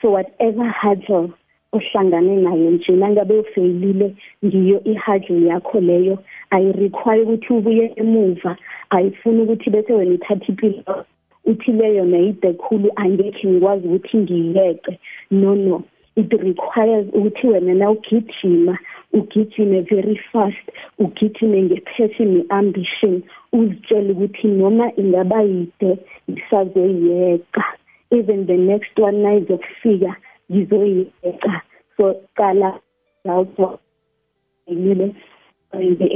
So 0.00 0.10
whatever 0.10 0.70
hurdle 0.70 1.34
ohlangane 1.72 2.36
nayo 2.36 2.70
nje 2.70 2.92
nangabe 2.92 3.38
ufeyilile 3.38 4.14
ngiyo 4.44 4.78
ihadle 4.84 5.46
yakho 5.46 5.80
leyo. 5.80 6.18
Ayirequire 6.50 7.22
ukuthi 7.22 7.52
ubuye 7.52 7.92
emuva 7.96 8.56
ayifuni 8.90 9.42
ukuthi 9.42 9.70
bese 9.70 9.92
wena 9.92 10.14
ithatha 10.14 10.46
impilo 10.48 11.04
uthi 11.44 11.72
leyo 11.72 12.04
nayide 12.04 12.52
khulu 12.52 12.88
angekhe 12.96 13.48
ngikwazi 13.48 13.86
ukuthi 13.88 14.16
ngiyeke 14.16 14.98
no 15.30 15.54
no. 15.54 15.82
It 16.16 16.32
requires 16.32 17.06
ukuthi 17.14 17.46
wena 17.46 17.74
na 17.74 17.90
ugijima 17.90 18.78
ugijime 19.12 19.80
very 19.80 20.16
fast 20.32 20.66
ugijime 20.98 21.62
ngepassion 21.62 22.28
ne-ambition 22.34 23.22
uzitshele 23.52 24.12
ukuthi 24.12 24.48
noma 24.48 24.92
ingaba 24.96 25.42
yide 25.42 25.98
ngisazoyiyeka 26.30 27.64
even 28.10 28.46
the 28.46 28.56
next 28.56 28.98
one 28.98 29.22
nayizokufika 29.22 30.16
ngizoyiyeca 30.50 31.62
so 31.96 32.14
qala 32.36 32.78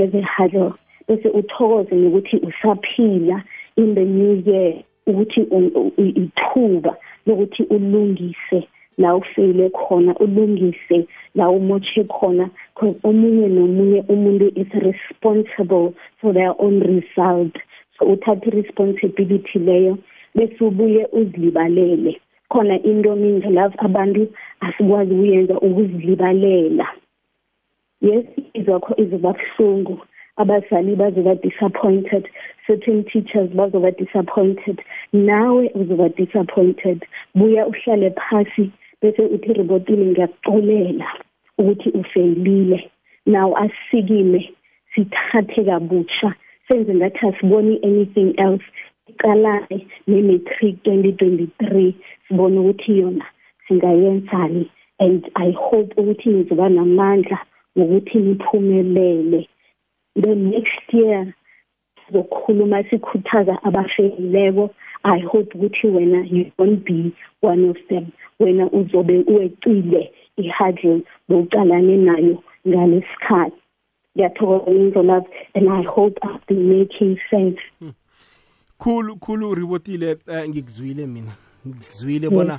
every 0.02 0.26
hurdle 0.36 0.72
bese 1.08 1.28
uthokoze 1.28 1.94
nokuthi 1.94 2.36
usaphila 2.36 3.42
in 3.76 3.94
the 3.94 4.04
new 4.04 4.42
year 4.46 4.82
ukuthi 5.06 5.40
ithuba 5.96 6.96
lokuthi 7.26 7.62
ulungise 7.62 8.68
la 8.98 9.16
ufeyile 9.16 9.70
khona 9.70 10.14
ulungise 10.18 11.06
la 11.34 11.50
umotshe 11.50 12.04
khona. 12.04 12.50
Because 12.74 12.96
omunye 13.04 13.48
nomunye 13.48 14.00
umuntu 14.08 14.52
is 14.56 14.68
responsible 14.72 15.94
for 16.20 16.32
their 16.32 16.54
own 16.58 16.80
result. 16.80 17.54
So 17.98 18.06
uthathe 18.06 18.50
responsibility 18.50 19.58
leyo 19.58 19.98
bese 20.34 20.64
ubuye 20.64 21.06
uzilibalele 21.12 22.20
khona 22.50 22.76
into 22.84 23.16
minje 23.16 23.50
love 23.50 23.74
abantu 23.78 24.28
asikwazi 24.60 25.14
ukuyenza 25.14 25.54
ukuzilibalela. 25.60 26.86
Yes 28.00 28.24
izakho 28.54 28.94
izoba 28.96 29.32
buhlungu 29.32 29.98
abazali 30.36 30.96
bazoba 30.96 31.34
disappointed 31.34 32.28
certain 32.66 33.04
teachers 33.04 33.50
bazoba 33.50 33.90
disappointed 33.90 34.82
nawe 35.12 35.70
uzoba 35.74 36.08
disappointed 36.08 37.04
buya 37.34 37.66
uhlale 37.66 38.10
phasi 38.10 38.70
bese 39.02 39.22
uthi 39.22 39.52
ribotile 39.52 40.06
ngiyakuxolela 40.06 41.06
ukuthi 41.58 41.88
ufeyilile 41.90 42.90
now 43.26 43.56
asikime 43.56 44.52
sithathe 44.94 45.64
kabutsha 45.64 46.34
senze 46.68 46.94
ngathi 46.94 47.26
asiboni 47.26 47.80
anything 47.82 48.34
else 48.36 48.64
iqalane 49.10 49.86
ne-matric 50.06 50.74
2023 50.84 51.94
sibone 52.28 52.58
ukuthi 52.58 52.98
yona 52.98 53.26
singayenzani 53.68 54.70
and 54.98 55.30
i 55.34 55.52
hope 55.52 55.94
ukuthi 56.00 56.28
nizoba 56.28 56.68
namandla 56.68 57.38
ngokuthi 57.78 58.18
niphumelele 58.18 59.48
the 60.22 60.34
next 60.34 60.92
year 60.92 61.26
sizokhuluma 62.06 62.84
sikhuthaza 62.84 63.62
abafeyileko 63.62 64.70
i 65.04 65.20
hope 65.20 65.54
ukuthi 65.54 65.86
wena 65.86 66.24
you 66.30 66.52
won't 66.58 66.84
be 66.84 67.12
one 67.42 67.68
of 67.70 67.76
them. 67.88 68.06
Wena 68.40 68.70
uzobe 68.70 69.24
uwecile 69.26 70.12
ihadle 70.36 71.02
bowuqalane 71.28 71.96
nayo 71.96 72.42
ngalesikhathi. 72.68 73.60
Ngiyathokoza 74.16 74.70
ngizolove 74.70 75.28
and 75.54 75.68
i 75.68 75.82
hope 75.82 76.18
i've 76.22 76.46
been 76.46 76.78
making 76.78 77.18
sense. 77.30 77.60
Khulu 78.84 79.16
khulu 79.16 79.54
ribotile 79.54 80.18
uh, 80.28 80.48
ngikuzwile 80.48 81.06
mina. 81.06 81.32
Ngikuzwile 81.68 82.30
bona 82.30 82.58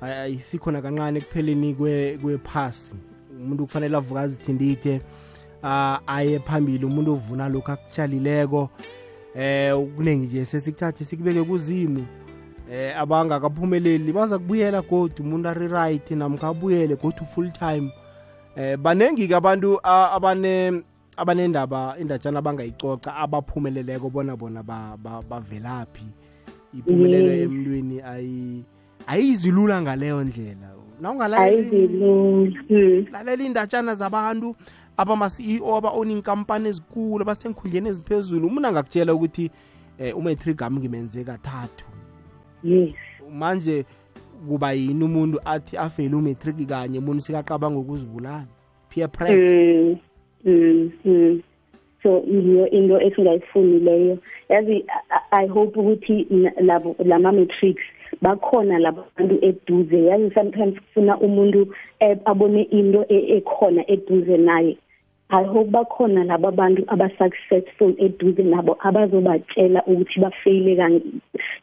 ayisikhona 0.00 0.82
kancane 0.82 1.18
ekupheleni 1.18 1.74
kwephasi. 2.22 2.94
Umuntu 3.40 3.64
kufanele 3.64 3.96
avuka 3.96 4.20
azithindithe 4.20 5.00
aye 6.06 6.38
phambili. 6.38 6.84
Umuntu 6.84 7.12
ovuna 7.12 7.48
lokhu 7.48 7.70
akutshalileko 7.70 8.70
eh 9.34 9.74
kuningi 9.96 10.26
nje 10.26 10.44
sesikuthathe 10.44 11.04
sikubeke 11.04 11.42
kuzimu 11.42 12.06
eh 12.72 12.98
abangakaphumeleli 12.98 14.12
baza 14.12 14.38
kubuyela 14.38 14.82
godu 14.82 15.22
umuntu 15.22 15.48
ari 15.48 15.68
right 15.68 16.10
namkha 16.10 16.48
abuyele 16.48 16.96
godu 16.96 17.24
full 17.34 17.52
time. 17.52 17.92
Eh 18.56 18.76
banengi 18.76 19.28
ke 19.28 19.34
abantu 19.34 19.80
abane 19.82 20.82
abanendaba 21.16 21.96
indatshana 22.00 22.38
abangayicoca 22.38 23.14
abaphumeleleko 23.16 24.10
bona 24.10 24.36
bona 24.36 24.62
ba- 24.62 24.96
ba- 24.96 25.22
bavelaphi. 25.22 26.06
Impumelelo 26.74 27.32
Yes. 27.32 27.42
emntwini 27.42 28.00
ayi 28.02 28.64
ayizilula 29.06 29.82
ngaleyo 29.82 30.24
ndlela. 30.24 30.68
Ayizilula 31.40 32.62
Mm. 32.70 33.06
lalela 33.12 33.44
indatshana 33.44 33.94
zabantu 33.94 34.56
abama-ceo 34.96 35.76
aba-own 35.76 36.10
inkampani 36.10 36.68
ezikulu 36.68 37.22
abasenkhundleni 37.22 37.88
eziphezulu. 37.88 38.46
Umuntu 38.46 38.68
angakutshela 38.68 39.14
ukuthi 39.14 39.50
um 40.00 40.18
umatric 40.18 40.62
ami 40.62 40.78
ngimenze 40.80 41.24
kathathu. 41.24 41.84
Yes. 42.64 42.94
Manje 43.30 43.84
kuba 44.48 44.72
yini 44.72 45.04
umuntu 45.04 45.40
athi 45.44 45.76
afeyile 45.76 46.16
umatric 46.16 46.66
kanye 46.68 46.98
umuntu 46.98 47.20
sikaqabanga 47.22 47.78
ukuzibulala? 47.78 48.46
Peer 48.88 49.08
pressure. 49.08 49.98
Mm. 50.44 51.42
so 52.02 52.22
yiyo 52.30 52.66
into 52.70 53.00
esingayifuni 53.00 53.78
leyo 53.80 54.18
yazi 54.48 54.84
I- 55.30 55.46
hope 55.48 55.80
ukuthi 55.80 56.26
labo 56.60 56.96
lama-matrix 57.04 57.76
bakhona 58.22 58.78
labo 58.78 59.04
bantu 59.16 59.38
eduze. 59.42 60.04
Yazi 60.04 60.34
sometimes 60.34 60.74
kufuna 60.74 61.18
umuntu 61.18 61.74
abone 62.24 62.62
into 62.62 63.04
e- 63.08 63.36
ekhona 63.36 63.84
eduze 63.90 64.36
naye. 64.36 64.76
I 65.30 65.44
hope 65.44 65.70
bakhona 65.70 66.24
laba 66.24 66.50
bantu 66.50 66.84
aba-successful 66.88 67.94
eduze 67.98 68.42
nabo 68.42 68.76
abazobatshela 68.80 69.82
ukuthi 69.86 70.20
bafeyile 70.20 70.76
kang- 70.76 71.02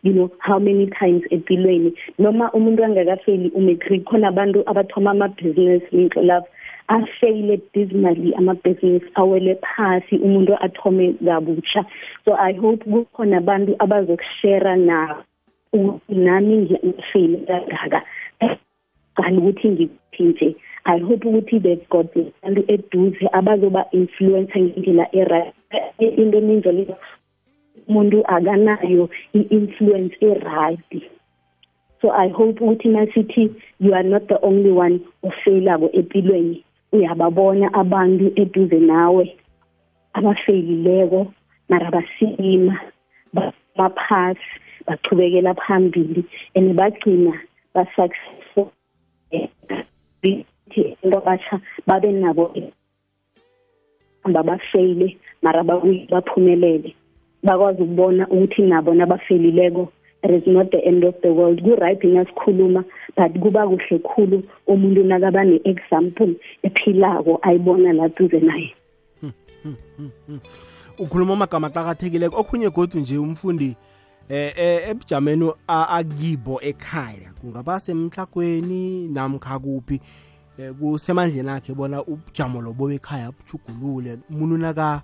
you 0.04 0.14
know 0.14 0.32
how 0.40 0.60
many 0.60 0.88
times 0.88 1.24
empilweni. 1.32 1.94
Noma 2.20 2.52
umuntu 2.54 2.84
angakafeyili 2.86 3.50
umatric 3.50 4.04
khona 4.06 4.28
abantu 4.28 4.64
abathoma 4.66 5.12
amabhizinisi 5.12 5.96
ngixo 5.96 6.22
love 6.22 6.48
afeyile 6.96 7.56
dismally 7.74 8.34
amabhizinisi 8.40 9.10
awele 9.16 9.56
phasi 9.56 10.16
umuntu 10.26 10.54
athome 10.66 11.14
kabusha 11.26 11.86
so 12.26 12.32
i 12.36 12.54
hope 12.54 12.84
kukhona 12.92 13.38
abantu 13.38 13.72
abazokushera 13.84 14.76
nabo 14.76 15.24
ukuthi 15.74 16.16
nami 16.16 16.58
ngiyafeyile 16.58 17.38
kangaka. 17.48 18.02
Kanti 19.16 19.38
ukuthi 19.38 19.68
nje 20.20 20.56
i 20.86 21.00
hope 21.00 21.28
ukuthi 21.28 21.60
they've 21.60 21.88
got 21.90 22.12
abantu 22.44 22.64
eduze 22.68 23.26
abazoba-influencer 23.34 24.62
ngendlela 24.62 25.06
into 26.00 26.38
eninzo 26.38 26.72
leyo 26.72 26.96
umuntu 27.88 28.18
akanayo 28.36 29.10
i-influence 29.34 30.16
e-right. 30.22 30.94
So 32.02 32.12
i 32.12 32.30
hope 32.30 32.64
ukuthi 32.64 32.88
masithi 32.90 33.54
you 33.80 33.94
are 33.94 34.04
not 34.04 34.28
the 34.28 34.38
only 34.42 34.72
one 34.72 35.00
ofeyilako 35.24 35.90
empilweni 35.94 36.64
uyababona 36.92 37.74
abantu 37.74 38.26
eduze 38.42 38.80
nawe 38.80 39.26
abafeyilileko 40.14 41.34
mara 41.70 41.92
basima 41.92 42.76
baphasi 43.78 44.50
bachubekela 44.88 45.54
phambili 45.54 46.24
and 46.56 46.76
bagcina 46.76 47.34
ba-successful. 47.74 48.72
Ukuthi 49.32 50.98
into 51.04 51.20
batsha 51.22 51.62
babe 51.88 52.12
nabo 52.12 52.54
hamba 54.24 54.44
bafeyile 54.44 55.18
mara 55.42 55.64
babuye 55.64 56.08
baphumelele. 56.10 56.96
Bakwazi 57.44 57.82
ukubona 57.84 58.28
ukuthi 58.28 58.62
nabo 58.62 58.94
nabafeyilileko 58.94 59.92
it 60.24 60.32
is 60.32 60.44
not 60.48 60.72
the 60.72 60.86
end 60.86 61.04
of 61.04 61.16
the 61.22 61.34
world. 61.34 61.64
Ku-right 61.64 62.02
ngasikhuluma 62.02 62.84
but 63.16 63.34
kuba 63.42 63.68
kuhle 63.68 64.00
khulu 64.00 64.44
umuntu 64.68 65.04
nakaba 65.04 65.44
ne-example 65.46 66.36
ephilako 66.64 67.40
ayibona 67.42 67.94
la 67.94 68.08
duze 68.10 68.40
naye. 68.40 68.74
Ukhuluma 71.00 71.34
amagama 71.34 71.68
aqakathekileko. 71.68 72.40
Okhunye 72.40 72.70
godu 72.70 73.00
nje 73.00 73.18
umfundi 73.18 73.76
eh 74.30 74.54
eh, 74.58 74.90
ebujameni 74.90 75.52
akibo 75.68 76.62
ekhaya 76.62 77.34
kungaba 77.42 77.80
semhlagweni 77.80 79.08
namkha 79.08 79.60
kuphi? 79.60 80.00
Eh, 80.60 80.74
kusemandleni 80.74 81.50
akhe 81.50 81.74
bona 81.74 82.04
ubujamo 82.04 82.62
lobo 82.62 82.88
bekhaya 82.88 83.32
bujugulule 83.32 84.20
umuntu 84.30 84.58
naka 84.58 85.02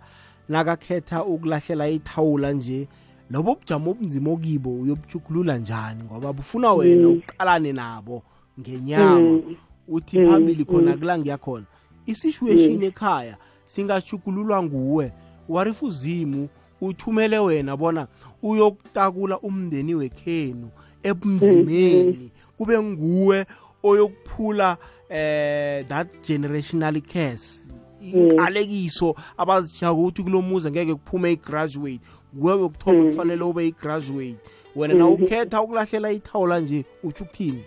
nakakhetha 0.49 1.23
ukulahlela 1.23 1.87
ithawula 1.87 2.51
nje 2.51 2.87
lobo 3.29 3.55
bujamo 3.55 3.91
obunzima 3.91 4.31
okibo 4.31 4.69
uyobujugulula 4.81 5.57
njani? 5.57 6.03
Ngoba 6.03 6.33
bufuna 6.33 6.73
wena 6.73 7.07
Mm. 7.07 7.13
uqalane 7.17 7.73
nabo 7.73 8.23
ngenyama. 8.59 9.19
Mm. 9.19 9.55
uthi 9.87 10.19
Mm, 10.19 10.27
phambili 10.27 10.65
khona 10.65 10.91
mm. 10.91 10.97
kula 10.99 11.17
ngiyakhona. 11.19 11.65
Isituation 12.05 12.71
Yes. 12.71 12.83
ekhaya 12.83 13.37
singajugululwa 13.65 14.63
nguwe. 14.63 15.11
Warifu 15.49 15.85
uzimu 15.85 16.49
uthumele 16.81 17.39
wena 17.39 17.77
bona 17.77 18.07
uyokutakula 18.43 19.39
umndeni 19.39 19.95
wekhenu 19.95 20.69
ebunzimeni? 21.03 22.31
Kube 22.57 22.79
nguwe 22.83 23.45
oyokuphula 23.83 24.77
eh 25.09 25.85
that 25.87 26.07
generational 26.27 27.01
curse. 27.01 27.65
Inqalekiso 28.01 29.15
abazijaka 29.37 29.93
ukuthi 29.93 30.23
kulo 30.23 30.41
muzi 30.41 30.71
ngeke 30.71 30.95
kuphume 30.95 31.31
i-graduate. 31.33 31.99
Nguwe 32.37 32.53
wokuthoma 32.53 32.99
Mm. 32.99 33.07
kufanele 33.09 33.43
ube 33.43 33.67
i-graduate 33.67 34.35
wena 34.75 34.93
Mhm. 34.93 35.03
na 35.03 35.09
ukhetha 35.09 35.61
ukulahlela 35.61 36.11
ithawula 36.11 36.59
nje 36.59 36.85
utsho 37.03 37.23
ukuthini? 37.23 37.63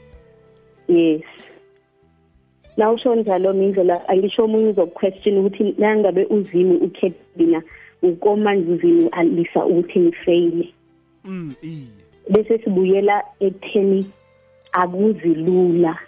Yes. 0.89 1.23
Na 2.77 2.93
usho 2.93 3.15
njalo 3.15 3.53
mindlela 3.53 4.09
angisho 4.09 4.45
omunye 4.45 4.69
uzokuquestion 4.69 5.39
ukuthi 5.39 5.75
nangabe 5.79 6.25
uzimu 6.31 6.75
ukhethe 6.77 7.21
mina 7.37 7.63
ukomanje 8.03 8.73
uzimu 8.73 9.09
alisa 9.13 9.67
ukuthi 9.67 10.01
ngifeyile 10.01 10.69
mm 11.25 11.55
iye. 11.63 11.89
Bese 12.31 12.59
sibuyela 12.59 13.23
ekutheni 13.41 14.07
akuzilula. 14.73 15.99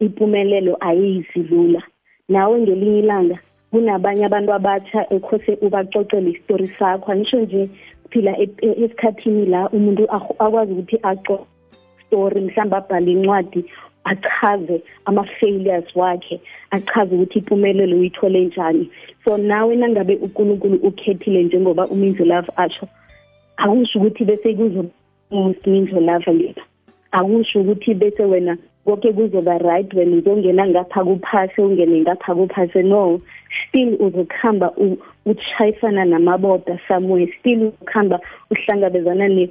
Impumelelo 0.00 0.76
ayizilula. 0.80 1.82
Nawe 2.28 2.60
ngelinye 2.60 2.98
ilanga 2.98 3.38
kunabanye 3.70 4.24
abantu 4.24 4.52
abatsha 4.52 5.06
ekhose 5.14 5.58
ubacocele 5.62 6.30
isitori 6.30 6.68
sakho. 6.78 7.12
Angisho 7.12 7.38
nje 7.40 7.68
phila 8.10 8.38
e- 8.38 8.56
e- 8.62 8.84
esikhathini 8.84 9.46
la 9.46 9.68
umuntu 9.70 10.04
akh- 10.04 10.36
akwazi 10.38 10.72
ukuthi 10.72 10.98
axoxe 11.02 11.46
story 12.06 12.40
mhlawumbe 12.40 12.76
abhale 12.76 13.12
incwadi 13.12 13.64
achaze 14.04 14.82
ama-failures 15.04 15.96
wakhe 15.96 16.40
achaze 16.70 17.14
ukuthi 17.14 17.38
impumelelo 17.38 17.96
uyithole 17.96 18.44
njani. 18.44 18.90
So 19.24 19.36
nawe 19.36 19.76
nangabe 19.76 20.16
unkulunkulu 20.16 20.76
ukhethile 20.76 21.42
njengoba 21.42 21.86
uminzo 21.86 22.24
love 22.24 22.48
asho 22.56 22.88
akusho 23.56 23.98
ukuthi 23.98 24.24
bese 24.24 24.54
kuzominzo 24.54 26.00
love 26.00 26.32
lena. 26.32 26.62
Akusho 27.12 27.60
ukuthi 27.60 27.94
bese 27.94 28.22
wena 28.24 28.56
konke 28.84 29.12
kuzoba 29.12 29.58
right 29.58 29.94
wena 29.94 30.16
uzongena 30.16 30.66
ngapha 30.66 31.04
kuphase 31.04 31.62
ungene 31.62 32.00
ngapha 32.00 32.34
kuphase 32.34 32.82
no 32.82 33.20
still 33.68 33.94
uzokuhamba 34.00 34.70
u- 34.76 34.98
utshayisana 35.26 36.04
namaboda 36.04 36.78
somewhere. 36.88 37.32
Still 37.40 37.62
uzokuhamba 37.62 38.20
uhlangabezana 38.50 39.28
ne- 39.28 39.50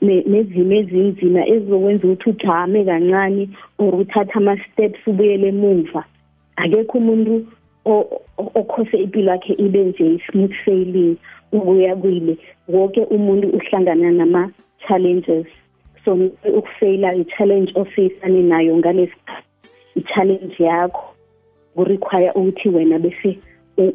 ne- 0.00 0.24
nezimo 0.26 0.74
ezinzima 0.74 1.46
ezizokwenza 1.46 2.08
ukuthi 2.08 2.30
ujame 2.30 2.84
kancane 2.84 3.48
or 3.78 3.94
uthathe 3.94 4.32
ama-steps 4.34 5.06
ubuyele 5.06 5.48
emuva. 5.48 6.04
Akekho 6.56 6.98
umuntu 6.98 7.46
o- 7.84 8.20
o- 8.38 8.50
okhose 8.54 8.96
impilo 8.96 9.30
yakhe 9.32 9.52
ibe 9.58 9.84
nje 9.84 10.18
smooth 10.30 10.52
sailing 10.64 11.16
ubuya 11.52 11.96
kuyile. 11.96 12.36
Wonke 12.68 13.00
umuntu 13.00 13.48
uhlangana 13.48 14.10
nama-challenges. 14.10 15.46
So 16.04 16.14
ukufeyila 16.58 17.14
i-challenge 17.14 17.72
ofeyisane 17.74 18.42
nayo 18.42 18.76
ngalesi 18.76 19.16
i-challenge 19.94 20.64
yakho 20.64 21.14
kurequire 21.74 22.30
ukuthi 22.30 22.68
wena 22.68 22.98
bese 22.98 23.38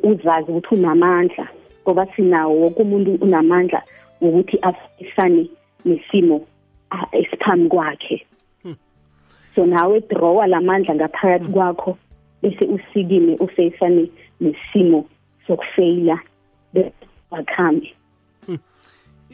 uzazi 0.04 0.52
ukuthi 0.52 0.76
unamandla 0.76 1.48
ngoba 1.84 2.08
sinawo 2.15 2.62
wonke 2.62 2.82
umuntu 2.82 3.15
unamandla 3.15 3.84
ukuthi 4.22 4.60
afisane 4.62 5.50
nesimo 5.86 6.48
ah, 6.91 7.08
esiphambi 7.12 7.70
kwakhe. 7.70 8.26
So 9.56 9.65
nawe 9.65 10.00
drawa 10.00 10.48
lamandla 10.48 10.96
ngaphakathi 10.96 11.52
kwakho 11.52 11.98
bese 12.41 12.65
usikime 12.65 13.36
ufeyisane 13.36 14.10
nesimo 14.41 15.06
sokufeyila 15.48 16.20
bese 16.74 16.91
wakhambe. 17.32 17.96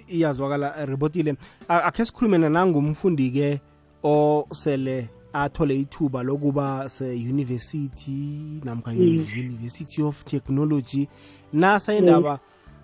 Iyazwakala 0.07 0.81
eh, 0.81 0.87
ribotile 0.87 1.35
A- 1.67 1.83
akhe 1.83 2.05
sikhulume 2.05 2.37
nanangumfundi-ke 2.37 3.61
osele 4.03 5.09
athole 5.33 5.79
ithuba 5.79 6.23
lokuba 6.23 6.89
se-university 6.89 8.61
namkha 8.63 8.91
Mm. 8.91 9.25
university 9.37 10.01
of 10.03 10.23
technology. 10.25 11.07
Nasa 11.53 11.93
indaba 11.93 12.39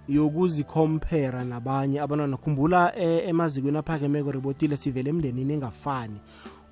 yokuzikhompera 0.07 1.43
nabanye 1.43 1.99
abantwana. 2.01 2.37
Khumbula 2.37 2.93
eh, 2.97 3.27
emazikweni 3.29 3.77
aphakemeko 3.77 4.31
ribotile 4.31 4.77
sivele 4.77 5.09
emndenini 5.09 5.53
engafani. 5.53 6.19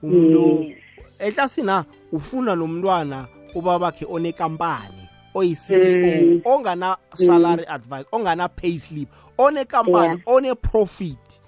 Umuntu 0.04 0.64
Yes. 0.64 0.78
eklasina 1.20 1.86
ufunda 2.12 2.56
nomntwana 2.56 3.28
ubabakhe 3.56 4.06
onekampani. 4.10 5.07
Oyi-ceo 5.38 6.24
Mm. 6.24 6.42
ongana 6.46 6.98
salary 7.14 7.66
advice 7.68 8.06
ongana 8.12 8.50
pay 8.50 8.78
slip 8.78 9.10
onekampani 9.38 10.08
Yeah. 10.08 10.20
one-profit 10.26 11.42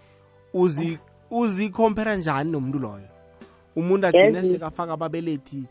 uzi 0.53 0.97
uzikhompera 1.31 2.15
njani 2.15 2.51
nomuntu 2.51 2.79
loyo 2.79 3.07
umuntu 3.75 4.07
agcine 4.07 4.39
Yazi- 4.39 4.51
sekafaka 4.51 4.93
ababelethi 4.93 5.63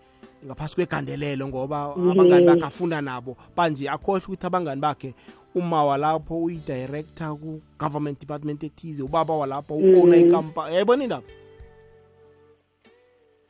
ngaphasi 0.46 0.74
kwegandelelo 0.74 1.48
ngoba 1.48 1.94
Yes. 1.96 2.10
abangani 2.12 2.46
bakhe 2.46 2.64
afunda 2.64 3.00
nabo 3.00 3.36
manje 3.56 3.88
akhohlwe 3.88 4.22
ukuthi 4.24 4.46
abangani 4.46 4.80
bakhe 4.80 5.14
uma 5.54 5.84
walapho 5.84 6.42
uyi-director 6.44 7.36
ku-government 7.36 8.20
department 8.20 8.62
ethize 8.62 9.02
ubaba 9.02 9.34
walapho 9.34 9.74
u-owna 9.74 10.16
Mm. 10.16 10.28
ikampani 10.28 10.74
yayibona 10.74 11.04
indaba 11.04 11.26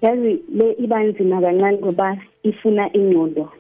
yazi 0.03 0.43
le 0.55 0.73
iba 0.73 1.03
nzima 1.05 1.41
kancane 1.41 1.79
ngoba 1.79 2.17
ifuna 2.43 2.93
ingqondo 2.97 3.53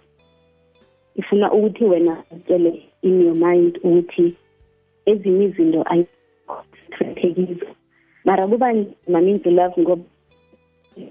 ifuna 1.19 1.53
ukuthi 1.53 1.85
wena 1.85 2.23
utshele 2.31 2.83
in 3.03 3.23
your 3.23 3.35
mind 3.37 3.79
ukuthi 3.83 4.35
ezinye 5.07 5.45
izinto 5.45 5.85
ayistrategizo 5.93 7.67
mara 8.25 8.47
kuba 8.47 8.73
nzima 8.73 9.21
means 9.21 9.47
love 9.47 9.81
ngoba 9.81 10.03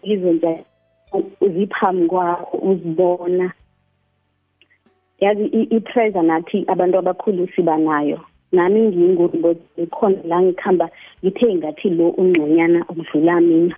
izenza 0.04 0.60
uziphambi 1.41 2.08
kwakho 2.08 2.58
uzibona. 2.58 3.52
Yazi 5.20 5.46
i- 5.46 5.70
i-pressure 5.76 6.22
nathi 6.22 6.63
abantu 6.67 6.98
abakhulu 6.98 7.48
siba 7.56 7.78
nayo. 7.78 8.20
Nami 8.52 8.80
ngiyingubo 8.82 9.56
ikhona 9.78 10.17
la 10.24 10.41
ngikhamba 10.41 10.89
ngithe 11.24 11.56
ngathi 11.56 11.89
lo 11.89 12.10
ungconyana 12.10 12.86
ukudlula 12.89 13.41
mina 13.41 13.76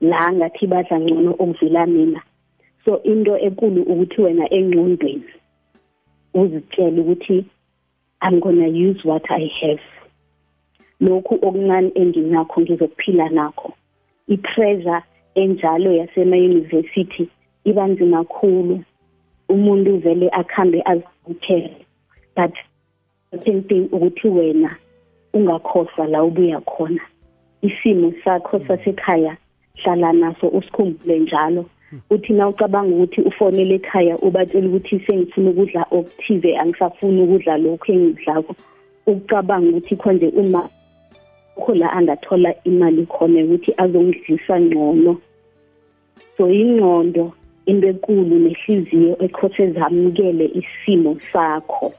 la 0.00 0.32
ngathi 0.32 0.66
badla 0.66 1.00
ngcono 1.00 1.30
ukudlula 1.32 1.86
mina. 1.86 2.22
So 2.84 3.02
into 3.02 3.36
ekulu 3.38 3.82
ukuthi 3.82 4.22
wena 4.22 4.44
engqondweni 4.52 5.39
uzitshele 6.34 7.00
ukuthi 7.00 7.44
i'm 8.22 8.40
gonna 8.40 8.68
use 8.68 9.04
what 9.04 9.30
i 9.30 9.50
have. 9.60 9.82
Lokhu 11.00 11.34
okuncane 11.34 11.92
enginakho 11.94 12.60
ngizokuphila 12.60 13.28
nakho. 13.28 13.72
I-pressure 14.28 15.02
enjalo 15.34 15.92
yasema-university 15.92 17.28
iba 17.64 17.86
nzima 17.86 18.24
kakhulu 18.24 18.84
umuntu 19.48 19.96
vele 19.98 20.28
akhambe 20.32 20.82
azikuthele 20.84 21.76
but 22.36 22.54
certain 23.30 23.62
thing 23.62 23.88
ukuthi 23.92 24.28
wena 24.28 24.76
ungakhohlwa 25.34 26.06
la 26.06 26.24
ubuya 26.24 26.60
khona. 26.60 27.00
Isimo 27.62 28.12
sakho 28.24 28.60
sasekhaya 28.68 29.36
hlala 29.74 30.12
naso 30.12 30.48
usikhumbule 30.48 31.18
njalo. 31.18 31.66
Uthi 32.10 32.32
na 32.32 32.48
ucabanga 32.48 32.94
ukuthi 32.94 33.20
ufonele 33.20 33.74
ekhaya 33.74 34.18
ubatshela 34.18 34.66
ukuthi 34.68 35.00
sengifuna 35.06 35.50
ukudla 35.50 35.82
okuthize 35.90 36.58
angisafuni 36.58 37.22
ukudla 37.22 37.58
lokhu 37.58 37.92
engikudlako 37.92 38.52
ukucabanga 39.06 39.68
ukuthi 39.70 39.96
khonje 39.96 40.28
uma 40.28 40.68
kho 41.60 41.74
la 41.74 41.92
angathola 41.92 42.54
imali 42.64 43.06
khona 43.06 43.44
ukuthi 43.44 43.70
azongidlisa 43.76 44.60
ngcono. 44.60 45.12
So 46.36 46.48
ingqondo 46.48 47.32
into 47.66 47.86
enkulu 47.88 48.38
nehliziyo 48.44 49.16
ekhothe 49.24 49.72
zamukele 49.72 50.46
isimo 50.60 51.16
sakho. 51.32 51.92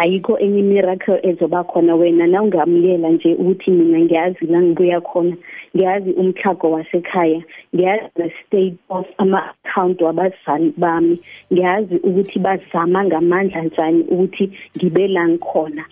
Ayikho 0.00 0.38
enye 0.38 0.58
imiracle 0.60 1.20
ezoba 1.22 1.64
khona 1.64 1.94
wena. 1.94 2.26
Na 2.26 2.42
ungamukela 2.42 3.08
nje 3.10 3.34
ukuthi 3.34 3.70
mina 3.70 3.98
ngiyazi 4.00 4.46
la 4.46 4.62
ngibuya 4.62 5.00
khona 5.00 5.36
ngiyazi 5.76 6.10
umthlago 6.12 6.70
wasekhaya 6.70 7.42
ngiyazi 7.74 8.08
the-state 8.16 8.78
of 8.88 9.06
ama-account 9.18 10.00
wabazali 10.00 10.74
bami 10.76 11.20
ngiyazi 11.52 11.96
ukuthi 11.96 12.38
bazama 12.38 13.04
ngamandla 13.04 13.62
njani 13.62 14.02
ukuthi 14.02 14.50
ngibe 14.76 15.08
la 15.08 15.28
ngikhona. 15.28 15.84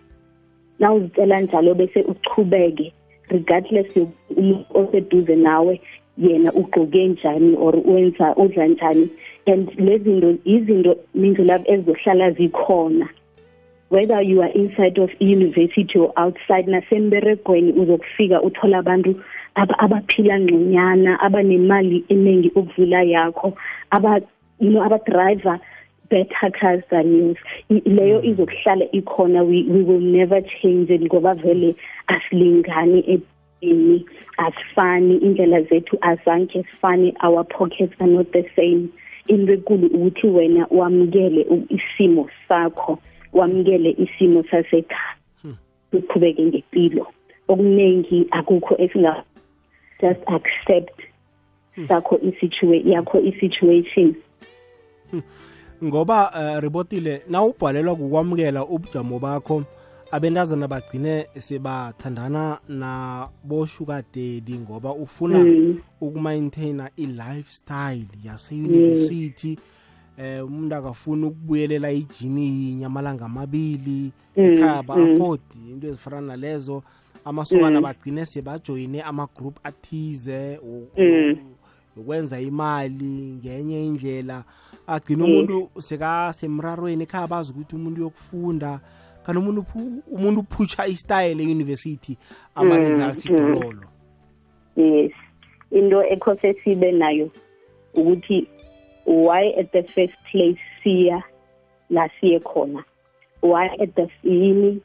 Na 0.78 0.92
uzitshela 0.92 1.40
njalo 1.40 1.74
bese 1.74 2.00
uchubeke 2.02 2.92
regardless 3.28 3.96
umuntu 4.36 4.64
oseduze 4.74 5.36
nawe 5.36 5.80
yena 6.18 6.52
ugqoke 6.52 7.08
njani 7.08 7.56
or 7.56 7.74
wenza 7.84 8.36
udla 8.36 8.66
njani. 8.66 9.10
And 9.46 9.68
lezinto 9.78 10.34
izinto 10.44 10.96
mindlulabo 11.14 11.64
ezizohlala 11.72 12.30
zikhona 12.30 13.08
whether 13.90 14.20
you 14.22 14.42
are 14.42 14.52
inside 14.52 14.98
of 14.98 15.10
university 15.20 15.98
or 15.98 16.12
outside 16.16 16.66
nasemberegweni 16.70 17.72
uzokufika 17.72 18.42
uthola 18.42 18.78
abantu 18.78 19.14
aba- 19.54 19.78
abaphila 19.78 20.40
ngconyana 20.40 21.20
abanemali 21.20 22.04
eningi 22.08 22.48
ukudlula 22.54 23.02
yakho 23.02 23.54
aba 23.90 24.20
you 24.60 24.70
know 24.70 24.82
abadriver 24.82 25.58
better 26.10 26.50
cars 26.60 26.82
than 26.90 27.16
yours 27.16 27.36
I- 27.70 27.82
leyo 27.84 28.22
izokuhlala 28.22 28.84
ikhona. 28.92 29.42
We, 29.42 29.64
we 29.68 29.82
will 29.82 30.00
never 30.00 30.40
change 30.42 30.90
it 30.94 31.02
ngoba 31.02 31.34
vele 31.34 31.74
asilingani 32.06 33.04
empini 33.06 34.04
asifani 34.36 35.16
indlela 35.16 35.62
zethu 35.62 35.98
azange 36.00 36.62
sifani 36.62 37.14
our 37.24 37.44
pockets 37.44 37.92
are 38.00 38.06
not 38.10 38.32
the 38.32 38.44
same. 38.56 38.88
Into 39.26 39.52
ekulu 39.52 39.86
ukuthi 39.86 40.26
wena 40.26 40.66
wamukele 40.70 41.44
u- 41.50 41.66
isimo 41.68 42.28
sakho. 42.48 42.98
Wamukele 43.32 43.90
isimo 43.90 44.44
sasekhaya. 44.50 45.16
Uqhubeke 45.92 46.42
ngempilo. 46.46 47.06
Okuningi 47.48 48.26
akukho 48.30 48.74
esinga 48.78 49.24
just 50.00 50.20
accept 50.26 51.00
sakho 51.88 52.18
isituation 52.22 52.92
yakho 52.92 53.20
isituation. 53.20 54.14
Ngoba 55.84 56.30
uh, 56.30 56.60
ribotile 56.62 57.22
na 57.28 57.42
ubhalelwa 57.42 57.96
kukwamukela 57.96 58.64
ubujamo 58.64 59.18
bakho 59.18 59.62
abentazana 60.10 60.68
bagcine 60.68 61.26
sebathandana 61.38 62.58
naboshuka 62.68 64.02
daddy 64.14 64.58
ngoba 64.58 64.92
ufuna 64.92 65.38
Mm. 65.38 65.80
ukumaintaina 66.00 66.90
i-lifestyle 66.96 68.08
yase-university 68.24 69.58
eh 70.18 70.44
umuntu 70.46 70.74
akafuni 70.74 71.26
ukubuyelela 71.26 71.90
ijini 71.92 72.46
yinye 72.48 72.86
amalanga 72.86 73.24
amabili 73.24 74.12
Mm, 74.36 74.44
ekhaya 74.44 74.82
mm. 74.82 74.86
ba-afford 74.86 75.40
into 75.70 75.86
ezifana 75.88 76.20
nalezo 76.20 76.82
amasokana 77.24 77.80
Mm. 77.80 77.82
bagcine 77.82 78.26
sebajoyine 78.26 79.02
ama-group 79.02 79.58
athize 79.64 80.58
u- 80.62 80.88
Mm. 80.98 81.36
ukwenza 81.96 82.40
imali 82.40 83.04
ngenye 83.42 83.86
indlela 83.86 84.44
agcina 84.86 85.24
Yes. 85.24 85.32
umuntu 85.34 85.70
sekasemrarweni 85.80 87.02
ekhaya 87.02 87.26
bazi 87.26 87.52
ukuthi 87.52 87.76
umuntu 87.76 88.00
uyokufunda 88.00 88.80
kanti 89.26 89.38
umuntu 89.40 89.60
uphu- 89.60 90.02
umuntu 90.10 90.40
uphutsha 90.40 90.86
istyle 90.86 91.42
e-university 91.42 92.16
ama-results 92.54 93.30
Mm, 93.30 93.36
mm. 93.36 93.44
idololo 93.44 93.86
yes 94.76 95.12
into 95.70 96.02
ekhose 96.04 96.54
sibe 96.64 96.92
nayo 96.92 97.30
ukuthi 97.94 98.48
why 99.08 99.52
at 99.58 99.72
the 99.72 99.82
first 99.94 100.12
place 100.30 100.60
siya 100.84 101.22
la 101.90 102.08
siye 102.20 102.40
khona? 102.40 102.84
Why 103.40 103.66
at 103.80 103.94
the 103.96 104.08
yini 104.22 104.80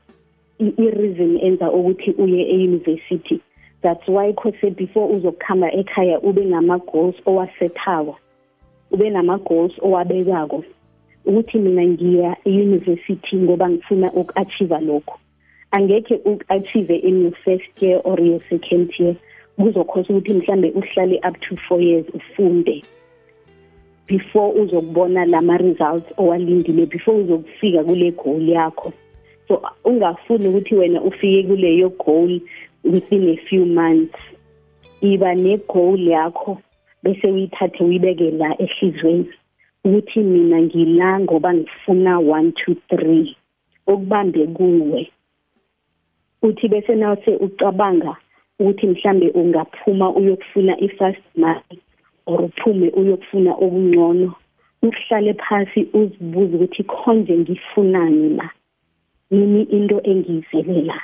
i- 0.59 0.73
i-reason 0.77 1.39
enza 1.43 1.71
ukuthi 1.71 2.11
uye 2.17 2.41
e-university? 2.55 3.41
That's 3.81 4.07
why 4.07 4.31
khose 4.33 4.69
before 4.75 5.09
uzokuhamba 5.15 5.71
ekhaya 5.71 6.19
ube 6.23 6.45
nama-goals 6.45 7.15
owasethako 7.25 8.15
ube 8.91 9.09
nama-goals 9.09 9.73
owabekako 9.81 10.63
ukuthi 11.25 11.59
mina 11.59 11.83
ngiya 11.85 12.37
e-university 12.45 13.35
ngoba 13.37 13.69
ngifuna 13.69 14.11
uku-achieve 14.13 14.79
lokho. 14.81 15.19
Angekhe 15.71 16.15
uku-achieve 16.25 16.95
in 16.95 17.21
your 17.23 17.33
first 17.43 17.81
year 17.81 17.99
or 18.03 18.19
your 18.21 18.39
second 18.49 18.89
year 18.99 19.15
kuzokhosa 19.59 20.13
ukuthi 20.13 20.33
mhlambe 20.33 20.71
uhlale 20.71 21.19
up 21.27 21.39
to 21.41 21.55
four 21.67 21.81
years 21.81 22.05
ufunde. 22.13 22.83
Before 24.07 24.61
uzokubona 24.61 25.25
lama 25.25 25.57
results 25.57 26.13
owalindile 26.17 26.85
before 26.85 27.17
uzokufika 27.17 27.83
kule 27.83 28.11
goal 28.11 28.49
yakho. 28.49 28.93
So 29.47 29.61
ungafuni 29.83 30.47
ukuthi 30.47 30.75
wena 30.75 31.01
ufike 31.01 31.43
kuleyo 31.43 31.89
goal 31.89 32.39
within 32.83 33.29
a 33.29 33.37
few 33.49 33.65
months. 33.65 34.19
Iba 35.01 35.35
ne 35.35 35.57
goal 35.57 35.99
yakho 35.99 36.61
bese 37.03 37.27
uyithathe 37.27 37.83
uyibeke 37.83 38.31
la 38.31 38.61
ehlizweni. 38.61 39.29
Ukuthi 39.83 40.19
mina 40.19 40.61
ngila 40.61 41.19
ngoba 41.19 41.53
ngifuna 41.53 42.17
1 42.17 42.51
2 42.67 42.75
3 42.91 43.35
okubambe 43.87 44.47
kuwe. 44.47 45.11
Uthi 46.41 46.67
bese 46.67 46.95
nawe 46.95 47.37
ucabanga 47.39 48.15
ukuthi 48.59 48.87
mhlambe 48.87 49.29
ungaphuma 49.29 50.15
uyokufuna 50.15 50.79
i-first 50.79 51.23
money 51.35 51.79
or 52.25 52.41
uphume 52.41 52.89
uyokufuna 52.89 53.51
okungcono 53.53 54.33
uhlale 54.83 55.33
phasi 55.33 55.87
uzibuze 55.93 56.55
ukuthi 56.55 56.83
khonje 56.83 57.37
ngifunani 57.37 58.29
la 58.37 58.49
yini 59.31 59.61
into 59.63 60.01
engiyizelela? 60.03 61.01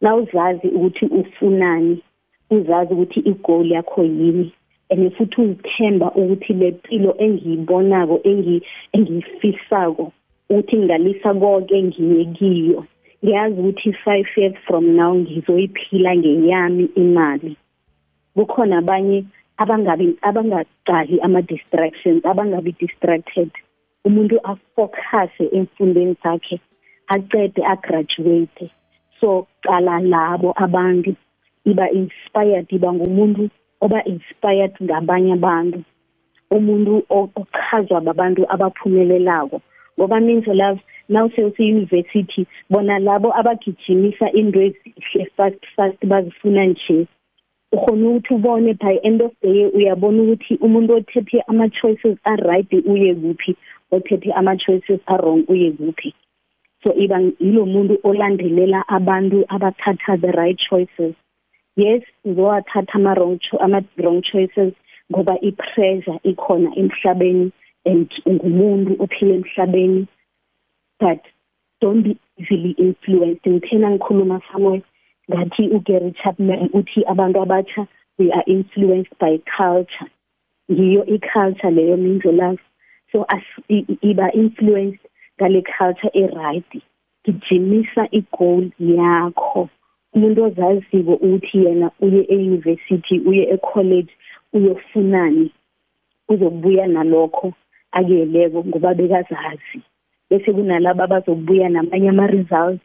Nawuzazi 0.00 0.68
ukuthi 0.68 1.06
ufunani? 1.06 2.02
Uzazi 2.50 2.94
ukuthi 2.94 3.20
igoal 3.20 3.70
yakho 3.70 4.02
yini? 4.02 4.52
And 4.90 5.12
futhi 5.16 5.40
uzithemba 5.40 6.12
ukuthi 6.12 6.52
le 6.52 6.70
mpilo 6.70 7.14
engiyibonako 7.18 8.20
engiyifisako 8.92 10.12
ukuthi 10.50 10.76
ngalisa 10.76 11.34
konke 11.34 11.82
ngiye 11.82 12.24
kiyo. 12.24 12.84
Ngiyazi 13.24 13.60
ukuthi 13.60 13.92
five 13.92 14.26
years 14.36 14.56
from 14.66 14.96
now 14.96 15.14
ngizoyiphila 15.14 16.16
ngeyami 16.16 16.84
imali. 16.94 17.56
Kukhona 18.34 18.78
abanye 18.78 19.24
abangabi 19.62 20.18
abangaqali 20.28 21.20
ama-distractions 21.26 22.24
abangabi 22.26 22.72
distracted 22.80 23.50
umuntu 24.04 24.36
afocuse 24.52 25.44
emfundweni 25.58 26.16
zakhe 26.22 26.56
acede 27.14 27.62
agraduate 27.74 28.70
so 29.20 29.46
qala 29.64 30.00
labo 30.00 30.52
abantu 30.56 31.12
iba 31.64 31.86
inspired 31.90 32.66
iba 32.76 32.92
ngumuntu 32.92 33.48
oba 33.84 34.04
inspired 34.04 34.72
ngabanye 34.82 35.32
abantu. 35.32 35.80
Umuntu 36.50 36.92
ochazwa 37.08 38.00
babantu 38.00 38.42
abaphumelelako. 38.54 39.60
Ngoba 39.98 40.20
means 40.20 40.46
love 40.46 40.80
now 41.08 41.28
sewuse-university 41.28 42.46
bona 42.70 42.98
labo 42.98 43.28
abagijimisa 43.40 44.26
into 44.32 44.58
ezihle 44.60 45.24
fast 45.36 45.60
fast 45.76 45.98
bazifuna 46.06 46.64
nje. 46.66 47.06
Ukhona 47.74 48.08
ukuthi 48.08 48.34
ubone 48.34 48.74
by 48.74 48.94
end 49.02 49.22
of 49.22 49.32
the 49.42 49.48
year 49.48 49.70
uyabona 49.76 50.22
ukuthi 50.22 50.54
umuntu 50.66 50.90
othethe 50.96 51.38
ama-choices 51.50 52.16
a-right 52.24 52.72
uye 52.92 53.14
kuphi 53.14 53.56
othethe 53.90 54.32
ama-choices 54.32 55.00
a-wrong 55.06 55.44
uye 55.48 55.70
kuphi. 55.72 56.14
So 56.82 56.94
iba 56.94 57.18
yilo 57.40 57.66
muntu 57.66 57.98
olandelela 58.04 58.84
abantu 58.88 59.44
abathatha 59.48 60.20
the 60.20 60.32
right 60.32 60.58
choices. 60.58 61.14
Yes 61.76 62.02
uzowathatha 62.24 62.94
ama-wrong 62.94 63.38
cho 63.40 63.58
ama-wrong 63.58 64.22
choices 64.22 64.72
ngoba 65.10 65.34
i-pressure 65.42 66.20
ikhona 66.24 66.70
emhlabeni 66.76 67.52
and 67.84 68.08
ngumuntu 68.28 68.96
ophila 69.02 69.34
emhlabeni 69.34 70.06
but 71.00 71.20
don't 71.80 72.02
be 72.02 72.16
easily 72.38 72.70
influenced. 72.78 73.44
Ngithena 73.46 73.90
ngikhuluma 73.90 74.40
somewhere 74.52 74.82
ngathi 75.30 75.68
uGary 75.76 76.12
Chapman 76.22 76.70
uthi 76.72 77.00
abantu 77.12 77.38
abatsha 77.44 77.88
we 78.18 78.30
are 78.32 78.44
influenced 78.46 79.12
by 79.18 79.38
culture. 79.56 80.10
Ngiyo 80.70 81.04
i-culture 81.06 81.70
leyo 81.70 81.96
minzo 81.96 82.32
love. 82.32 82.60
So 83.12 83.24
as 83.28 83.42
iba 84.02 84.32
influenced 84.32 85.00
ngale 85.38 85.62
culture 85.78 86.10
e-right 86.14 86.82
gijimisa 87.24 88.08
i-goal 88.12 88.70
yakho. 88.78 89.68
Umuntu 90.14 90.44
ozaziko 90.44 91.12
ukuthi 91.14 91.58
yena 91.64 91.90
uye 92.00 92.22
e-university 92.28 93.18
uye 93.26 93.44
e-college 93.54 94.12
uyofunani? 94.52 95.50
Uzobuya 96.28 96.86
nalokho 96.86 97.52
akuyeleko 97.92 98.64
ngoba 98.64 98.94
bekazazi. 98.94 99.80
Bese 100.30 100.52
kunalabo 100.52 101.02
abazobuya 101.02 101.68
namanye 101.68 102.08
ama-results. 102.08 102.84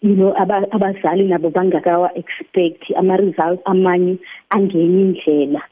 You 0.00 0.16
know 0.16 0.32
abazali 0.72 1.24
nabo 1.28 1.50
bangakawa 1.50 2.10
expect 2.14 2.82
ama-results 2.96 3.62
amanye 3.64 4.18
angenye 4.50 5.00
indlela. 5.00 5.62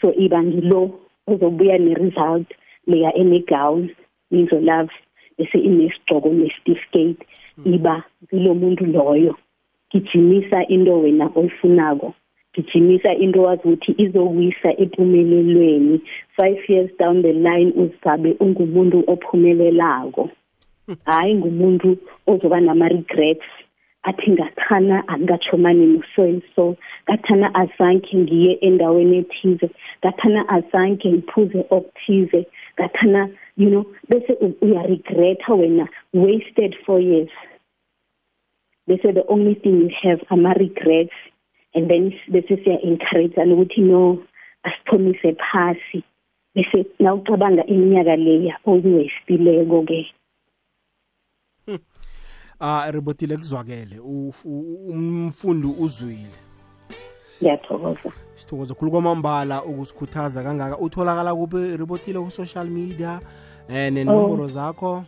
So 0.00 0.14
iba 0.14 0.42
ngilo 0.42 1.00
ozobuya 1.26 1.78
ne-result 1.78 2.48
leya 2.86 3.14
enegown 3.16 3.90
nizo 4.30 4.60
love 4.60 4.92
bese 5.38 5.58
inesigqoko 5.58 6.28
nesitificate 6.28 7.26
iba 7.64 8.04
kulo 8.30 8.54
muntu 8.54 8.86
loyo. 8.86 9.34
Gijimisa 9.90 10.66
into 10.68 11.00
wena 11.02 11.30
oyifunako. 11.34 12.14
Gijimisa 12.54 13.14
into 13.14 13.42
wazi 13.42 13.62
ukuthi 13.68 13.94
izowisa 13.98 14.76
empumelelweni 14.76 16.00
five 16.36 16.60
years 16.68 16.90
down 16.98 17.22
the 17.22 17.32
line 17.32 17.72
uzabe 17.76 18.36
ungumuntu 18.40 19.04
ophumelelako. 19.06 20.30
Hayi 21.04 21.34
ngumuntu 21.34 21.98
ozoba 22.26 22.60
nama-regrets. 22.60 23.46
Athi 24.02 24.30
ngathana 24.30 25.08
angikachomani 25.08 25.86
no-so 25.86 26.22
and 26.22 26.42
so 26.56 26.76
ngathana 27.06 27.54
azange 27.54 28.16
ngiye 28.16 28.52
endaweni 28.60 29.16
ethize. 29.18 29.70
Ngathana 30.00 30.48
azange 30.48 31.08
ngiphuze 31.08 31.64
okuthize. 31.70 32.46
Ngathana 32.78 33.30
you 33.56 33.68
know 33.70 33.84
bese 34.08 34.32
uyaregreta 34.62 35.54
wena 35.54 35.88
wasted 36.14 36.74
four 36.86 37.00
years. 37.00 37.30
Bese 38.88 39.14
the 39.14 39.24
only 39.28 39.54
thing 39.54 39.80
you 39.82 39.90
have 40.02 40.20
ama-regrets. 40.30 41.14
And 41.74 41.90
then 41.90 42.12
bese 42.32 42.56
siya-encourage-ana 42.64 43.54
ukuthi 43.54 43.82
no 43.82 44.22
asithomise 44.64 45.36
phasi. 45.36 46.02
Bese 46.56 46.86
nawucabanga 46.98 47.66
iminyaka 47.66 48.16
leya 48.16 48.56
okuwestileko-ke 48.64 50.06
ah 52.60 52.90
ribotile 52.90 53.36
kuzwakele 53.36 53.98
umfundi 54.88 55.66
uzwile 55.78 56.38
ngiyathokoza. 57.42 58.12
Sithokoza 58.34 58.74
khulu 58.74 58.90
kwamambala 58.90 59.64
ukusikhuthaza 59.64 60.42
kangaka. 60.42 60.78
Utholakala 60.78 61.34
kuphi 61.34 61.76
ribotile 61.76 62.20
ku-social 62.20 62.66
media 62.66 63.20
eh 63.68 63.92
nenomboro 63.92 64.46
zakho? 64.46 65.04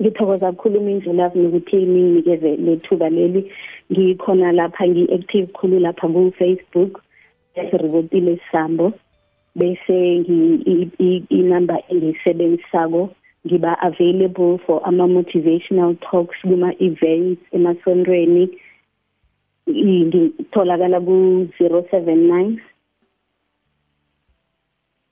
Ngithokoza 0.00 0.52
kakhulu 0.52 0.80
mindlulavu 0.80 1.38
nokuthi 1.38 1.76
ninginikeze 1.76 2.56
lethuba 2.56 3.08
leli. 3.08 3.52
Ngikhona 3.92 4.52
lapha 4.52 4.88
ngi-active 4.88 5.46
khulu 5.52 5.78
lapha 5.80 6.08
ku-facebook 6.08 7.00
esiribotile 7.54 8.40
sambo 8.52 8.92
bese 9.56 10.16
inamba 11.28 11.82
engiyisebenzisako 11.88 13.10
ngiba 13.46 13.76
available 13.82 14.58
for 14.66 14.80
ama-motivational 14.88 15.96
talks 16.10 16.36
kuma-events 16.42 17.40
emasontweni 17.52 18.58
ngitholakala 19.68 21.00
ku-zero 21.00 21.84
seven 21.90 22.28
nine 22.28 22.60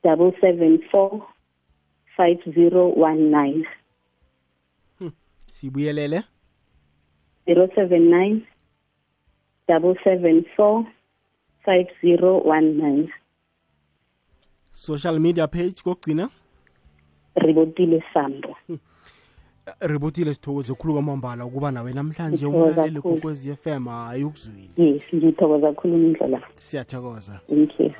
double 0.03 0.33
seven 0.41 0.79
four 0.91 1.27
five 2.17 2.39
zero 2.55 2.89
one 2.89 3.31
nine. 3.31 3.65
Sibuyelele? 5.53 6.25
zero 7.47 7.69
seven 7.75 8.11
nine 8.11 8.47
double 9.69 9.95
seven 10.05 10.45
four 10.57 10.87
five 11.65 11.87
zero 12.01 12.43
one 12.43 12.79
nine. 12.79 13.09
Social 14.73 15.19
media 15.19 15.49
page 15.49 15.83
kokugcina? 15.83 16.31
Ribotile 17.37 18.03
sambo 18.15 18.57
ribotile 19.81 20.35
sithokoze 20.35 20.75
khulu 20.75 20.93
kwamambala 20.93 21.45
ukuba 21.45 21.71
nawe 21.71 21.93
namhlanje 21.93 22.47
umlaleli 22.47 23.01
kokwezi 23.01 23.51
f 23.51 23.67
m 23.67 23.85
hayi 23.89 24.25
ukuzwile. 24.25 24.69
Yes 24.77 25.03
ngithokoza 25.15 25.73
khulu 25.73 25.95
indlela 25.95 26.43
siyathokoza. 26.55 27.41
Thank 27.49 27.81
you 27.81 27.91